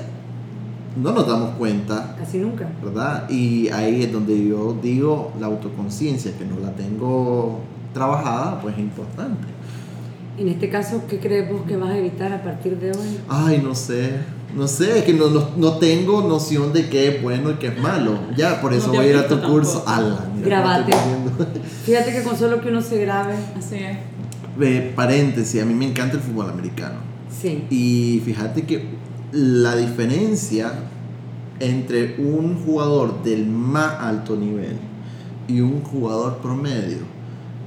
[1.02, 2.70] no nos damos cuenta, Casi nunca.
[2.84, 3.30] ¿verdad?
[3.30, 7.62] Y ahí es donde yo digo la autoconciencia, que no la tengo
[7.94, 9.48] trabajada, pues es importante.
[10.38, 13.20] En este caso, ¿qué crees vos que vas a evitar a partir de hoy?
[13.30, 14.12] Ay, no sé,
[14.56, 17.68] no sé, es que no, no, no tengo noción de qué es bueno y qué
[17.68, 18.18] es malo.
[18.36, 19.84] Ya, por eso No voy a ir a tu aplico curso.
[19.84, 19.92] tampoco.
[19.92, 20.92] Ala, mira, Grabate.
[21.86, 23.98] Fíjate que con solo que uno se grabe, Así es.
[24.60, 26.96] Eh, paréntesis, a mí me encanta el fútbol americano.
[27.30, 27.66] sí.
[27.70, 28.86] Y fíjate que
[29.32, 30.74] la diferencia
[31.60, 34.76] entre un jugador del más alto nivel
[35.48, 36.98] y un jugador promedio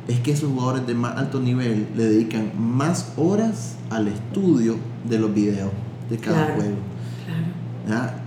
[0.09, 4.77] es que esos jugadores de más alto nivel le dedican más horas al estudio
[5.09, 5.71] de los videos
[6.11, 6.55] de cada Claro.
[6.55, 6.77] juego.
[7.87, 8.07] Claro.
[8.09, 8.21] ¿ya?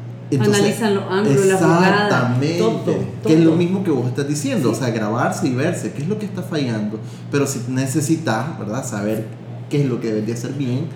[0.43, 2.57] Analizan los ángulos, la jugada, Exactamente.
[2.57, 2.83] todo,
[3.25, 3.57] Que es lo todo.
[3.57, 4.75] mismo que vos estás diciendo, Sí.
[4.75, 6.99] o sea, grabarse y verse, qué es lo que está fallando,
[7.31, 8.83] pero si necesitas, ¿verdad?
[8.83, 9.25] Saber
[9.69, 10.87] qué es lo que debería hacer bien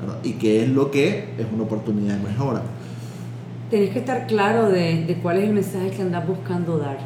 [0.00, 0.16] ¿verdad?
[0.22, 2.62] y qué es lo que es una oportunidad de mejora.
[3.70, 6.96] Tenés que estar claro de, de cuál es el mensaje que andas buscando dar.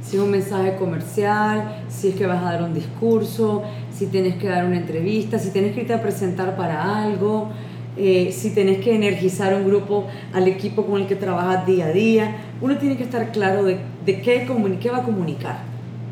[0.00, 3.62] Si es un mensaje comercial, si es que vas a dar un discurso,
[3.92, 7.48] si tienes que dar una entrevista, si tienes que irte a presentar para algo,
[7.96, 11.90] eh, si tenés que energizar un grupo al equipo con el que trabajas día a
[11.92, 12.36] día.
[12.60, 14.46] Uno tiene que estar claro de, de qué,
[14.80, 15.58] qué va a comunicar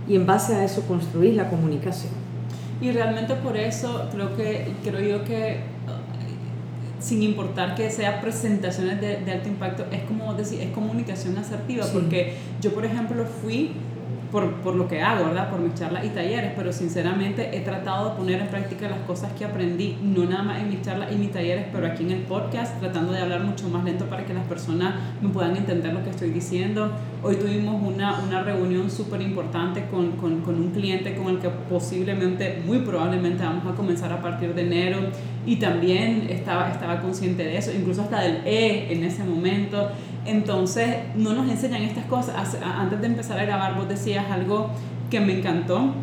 [0.08, 2.12] y en base a eso construir la comunicación.
[2.82, 5.60] Y realmente por eso creo que creo yo que eh,
[6.98, 11.84] sin importar que sea presentaciones de, de alto impacto, es como decís, es comunicación asertiva,
[11.84, 11.90] Sí.
[11.94, 13.72] porque yo por ejemplo fui
[14.30, 15.50] por, por lo que hago, ¿verdad?
[15.50, 19.32] Por mis charlas y talleres, pero sinceramente he tratado de poner en práctica las cosas
[19.32, 22.22] que aprendí, no nada más en mis charlas y mis talleres, pero aquí en el
[22.22, 26.02] podcast, tratando de hablar mucho más lento para que las personas me puedan entender lo
[26.02, 26.90] que estoy diciendo.
[27.22, 31.48] Hoy tuvimos una, una reunión súper importante con, con, con un cliente con el que
[31.48, 34.98] posiblemente, muy probablemente vamos a comenzar a partir de enero
[35.46, 39.90] y también estaba, estaba consciente de eso, incluso hasta del E en ese momento.
[40.26, 42.56] Entonces, no nos enseñan estas cosas.
[42.62, 44.70] Antes de empezar a grabar, vos decías algo
[45.10, 45.94] que me encantó,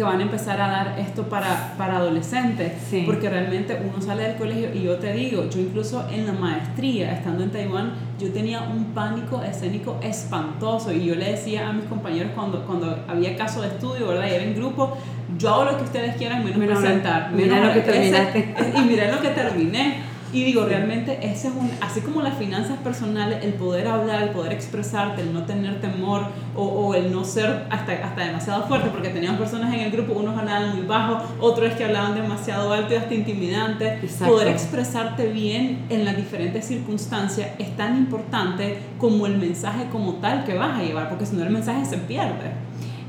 [0.00, 3.02] que van a empezar a dar esto para, para adolescentes, Sí.
[3.04, 7.12] porque realmente uno sale del colegio y yo te digo, yo incluso en la maestría,
[7.12, 11.84] estando en Taiwán, yo tenía un pánico escénico espantoso y yo le decía a mis
[11.84, 14.26] compañeros cuando, cuando había caso de estudio, ¿verdad?
[14.30, 14.96] Y era en grupo,
[15.36, 17.30] yo hago lo que ustedes quieran menos Menos presentar.
[17.32, 18.54] mira menos lo que ese- terminaste.
[18.78, 19.96] y miré lo que terminé.
[20.32, 24.30] Y digo, realmente ese es un, así como las finanzas personales, el poder hablar, el
[24.30, 26.22] poder expresarte, el no tener temor
[26.54, 30.12] o, o el no ser hasta, hasta demasiado fuerte, porque teníamos personas en el grupo,
[30.12, 33.94] unos hablaban muy bajo, otros que hablaban demasiado alto y hasta intimidante.
[34.02, 34.34] Exacto.
[34.34, 40.44] Poder expresarte bien en las diferentes circunstancias es tan importante como el mensaje como tal
[40.44, 42.52] que vas a llevar, porque si no el mensaje se pierde.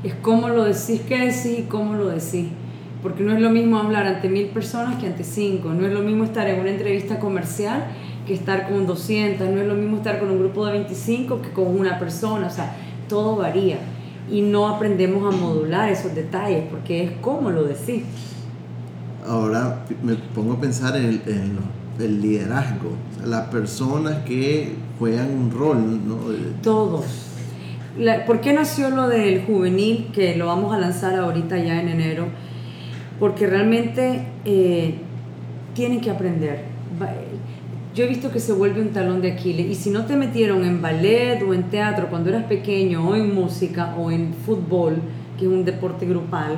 [0.02, 2.48] Es cómo lo decís, qué decís y cómo lo decís.
[3.02, 5.70] Porque no es lo mismo hablar ante mil personas que ante cinco.
[5.70, 7.84] No es lo mismo estar en una entrevista comercial
[8.26, 9.48] que estar con 200.
[9.48, 12.46] No es lo mismo estar con un grupo de 25 que con una persona.
[12.46, 12.76] O sea,
[13.08, 13.78] todo varía.
[14.30, 18.04] Y no aprendemos a modular esos detalles porque es cómo lo decís.
[19.26, 21.58] Ahora me pongo a pensar en el, en
[22.00, 26.16] el liderazgo, o sea, las personas que juegan un rol, ¿no?
[26.62, 27.04] Todos.
[27.98, 30.08] La- ¿Por qué nació lo del juvenil?
[30.12, 32.26] Que lo vamos a lanzar ahorita ya en enero.
[33.22, 34.94] Porque realmente eh,
[35.74, 36.64] tienen que aprender.
[37.94, 39.64] Yo he visto que se vuelve un talón de Aquiles.
[39.70, 43.32] Y si no te metieron en ballet o en teatro cuando eras pequeño, o en
[43.32, 44.96] música o en fútbol,
[45.38, 46.56] que es un deporte grupal,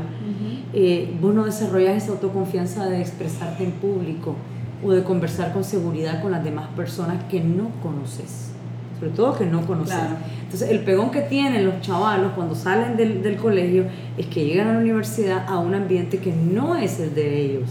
[0.73, 4.35] eh, vos no desarrollas esa autoconfianza de expresarte en público
[4.83, 8.54] o de conversar con seguridad con las demás personas que no conoces,
[8.99, 9.97] sobre todo que no conoces.
[10.43, 13.87] Entonces, el pegón que tienen los chavalos cuando salen del, del colegio
[14.17, 17.71] es que llegan a la universidad a un ambiente que no es el de ellos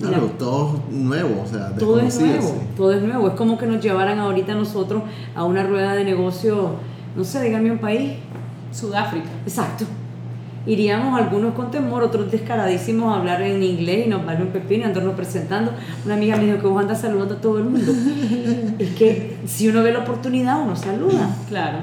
[0.00, 3.28] Claro, todo es nuevo, o sea, todo es nuevo, todo es nuevo.
[3.28, 5.02] Es como que nos llevaran ahorita nosotros
[5.34, 6.76] a una rueda de negocio,
[7.14, 8.12] no sé, dígame un país.
[8.72, 9.28] Sudáfrica.
[9.44, 9.84] Exacto.
[10.66, 14.82] Iríamos algunos con temor, otros descaradísimos a hablar en inglés y nos vale un pepino
[14.82, 15.72] y andarnos presentando.
[16.04, 17.92] Una amiga me dijo que vos andas saludando a todo el mundo.
[18.78, 21.34] es que si uno ve la oportunidad, uno saluda.
[21.48, 21.78] Claro.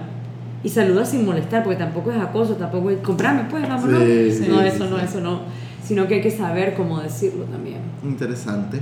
[0.63, 3.99] Y saluda sin molestar, porque tampoco es acoso, tampoco es comprame, pues, vámonos.
[3.99, 7.79] no, eso no, eso no sino que hay que saber cómo decirlo también.
[8.03, 8.81] Interesante.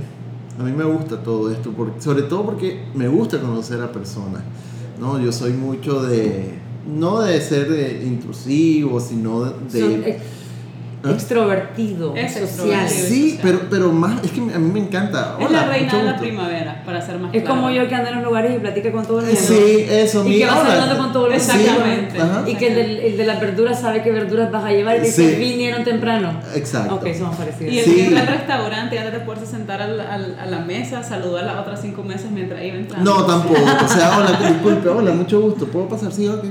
[0.58, 4.42] A mí me gusta todo esto, porque, sobre todo porque me gusta conocer a personas.
[4.98, 5.20] ¿no?
[5.20, 6.54] Yo soy mucho de,
[6.86, 10.18] no de ser intrusivo, sino de...
[11.12, 12.88] extrovertido, social.
[12.88, 15.36] Sí, pero, pero más, es que a mí me encanta.
[15.40, 18.16] es la reina de la primavera, para ser más Es como yo que ando en
[18.16, 19.40] los lugares y platica con todo el mundo.
[19.40, 21.52] Sí, eso, Y que vas hablando con todo el mundo.
[21.52, 22.18] Exactamente.
[22.46, 25.34] Y que el, el, de las verduras sabe qué verduras vas a llevar y dice,
[25.34, 25.36] sí.
[25.38, 26.40] vinieron temprano.
[26.54, 26.96] Exacto.
[26.96, 27.72] Ok, somos parecidos.
[27.72, 30.58] Y el que entra al restaurante y antes de poderse sentar a la, a la
[30.60, 33.14] mesa, saludó a las otras cinco mesas mientras iba entrando.
[33.14, 33.56] No, tampoco.
[33.86, 35.66] O sea, hola, disculpe, hola, mucho gusto.
[35.66, 36.12] ¿Puedo pasar?
[36.12, 36.44] Sí, ok,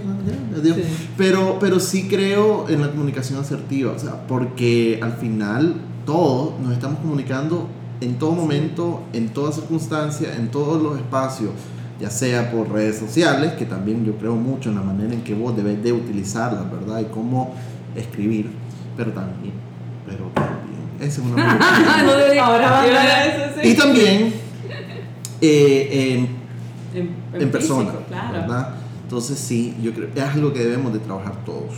[0.58, 0.78] adiós.
[1.18, 5.76] Pero, pero sí creo en la comunicación asertiva, o sea, porque al final
[6.06, 7.68] todos nos estamos comunicando
[8.02, 11.52] en todo momento, en toda circunstancia, en todos los espacios,
[12.00, 15.34] ya sea por redes sociales, que también yo creo mucho en la manera en que
[15.34, 17.00] vos debes de utilizarlas, ¿verdad?
[17.00, 17.56] Y cómo
[17.96, 18.50] escribir,
[18.96, 19.54] pero también,
[20.06, 22.04] pero también, esa es una
[22.36, 24.34] no Ahora Y también
[25.42, 26.28] eh,
[26.94, 27.94] en, en, persona,
[28.32, 28.76] ¿verdad?
[29.04, 31.74] Entonces sí, yo creo que es algo que debemos de trabajar todos.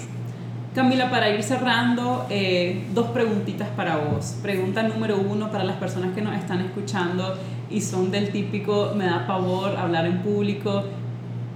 [0.77, 4.35] Camila, para ir cerrando, eh, dos preguntitas para vos.
[4.43, 7.35] Pregunta número uno para las personas que nos están escuchando
[7.67, 10.83] y son del típico, me da pavor hablar en público.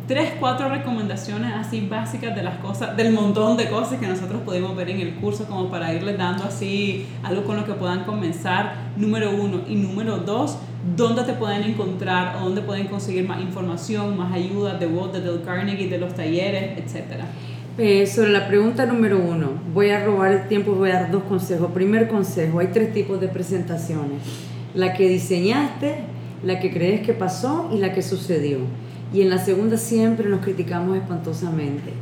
[0.08, 4.76] Tres, cuatro recomendaciones así básicas de las cosas, del montón de cosas que nosotros pudimos
[4.76, 8.74] ver en el curso, como para irles dando así algo con lo que puedan comenzar.
[8.98, 9.62] Número uno.
[9.68, 10.58] Y número dos,
[10.98, 15.22] dónde te pueden encontrar o dónde pueden conseguir más información, más ayuda de vos, de
[15.22, 17.26] Del Carnegie, de los talleres, etcétera.
[17.78, 21.12] Eh, sobre la pregunta número uno, voy a robar el tiempo y voy a dar
[21.12, 21.72] dos consejos.
[21.72, 24.20] Primer consejo, hay tres tipos de presentaciones.
[24.76, 25.96] La que diseñaste,
[26.44, 28.58] la que crees que pasó y la que sucedió.
[29.14, 31.94] Y en la segunda siempre nos criticamos espantosamente.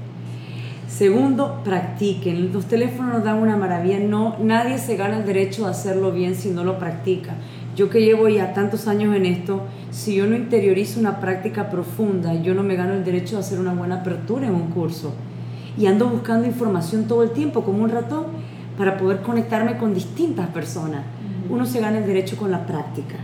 [0.87, 2.51] Segundo, practiquen.
[2.51, 3.99] Los teléfonos nos dan una maravilla.
[3.99, 7.35] No, nadie se gana el derecho de hacerlo bien si no lo practica.
[7.75, 9.61] Yo que llevo ya tantos años en esto,
[9.91, 13.59] si yo no interiorizo una práctica profunda, yo no me gano el derecho de hacer
[13.59, 15.13] una buena apertura en un curso
[15.79, 18.25] y ando buscando información todo el tiempo como un ratón
[18.77, 21.03] para poder conectarme con distintas personas.
[21.49, 23.15] Uno se gana el derecho con la práctica,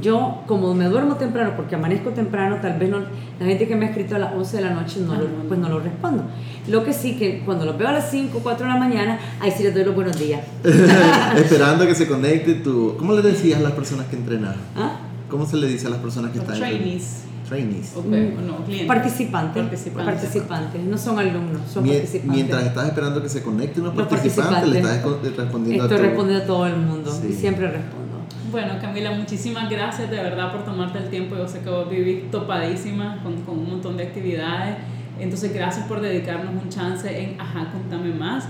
[0.01, 2.99] Yo, como me duermo temprano, porque amanezco temprano, tal vez no,
[3.39, 5.57] la gente que me ha escrito a las 11 de la noche, no lo, pues
[5.57, 6.23] no lo respondo.
[6.67, 9.51] Lo que sí, que cuando lo veo a las 5, 4 de la mañana, ahí
[9.51, 10.41] sí les doy los buenos días.
[11.37, 12.97] Esperando que se conecte tu...
[12.97, 14.55] ¿Cómo le decías a las personas que entrenan?
[14.75, 14.97] ¿Ah?
[15.29, 17.23] ¿Cómo se le dice a las personas que Los están trainees.
[17.47, 17.95] Trainees.
[17.95, 18.87] Okay, no, clientes.
[18.87, 20.15] Participantes, Participantes.
[20.21, 20.81] participantes.
[20.83, 22.35] No son alumnos, son Mie- participantes.
[22.35, 25.03] Mientras estás esperando que se conecten los Los participantes, le estás
[25.37, 26.07] respondiendo Estoy a todo.
[26.09, 27.27] respondiendo a todo el mundo Sí.
[27.29, 28.05] y siempre respondo.
[28.51, 31.35] Bueno, Camila, muchísimas gracias de verdad por tomarte el tiempo.
[31.35, 34.77] Yo sé que vos vivís topadísima con, con un montón de actividades.
[35.19, 38.45] Entonces, gracias por dedicarnos un chance en Ajá, contame más.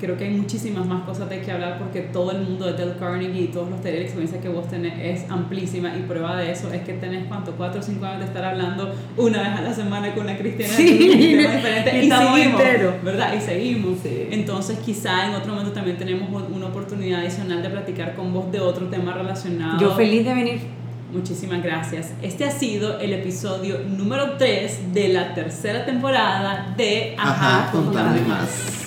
[0.00, 2.96] Creo que hay muchísimas más cosas de que hablar porque todo el mundo de Del
[2.96, 6.72] Carnegie y todos los talleres experiencia que vos tenés es amplísima y prueba de eso
[6.72, 9.74] es que tenés cuánto, cuatro o cinco años de estar hablando una vez a la
[9.74, 12.94] semana con una cristiana sí, y, y seguimos, entero.
[13.04, 13.34] ¿verdad?
[13.36, 13.98] Y seguimos.
[14.04, 18.60] Entonces quizá en otro momento también tenemos una oportunidad adicional de platicar con vos de
[18.60, 19.78] otro tema relacionado.
[19.78, 20.60] Yo feliz de venir.
[21.12, 22.12] Muchísimas gracias.
[22.22, 28.79] Este ha sido el episodio número 3 de la tercera temporada de Ajá, contame más.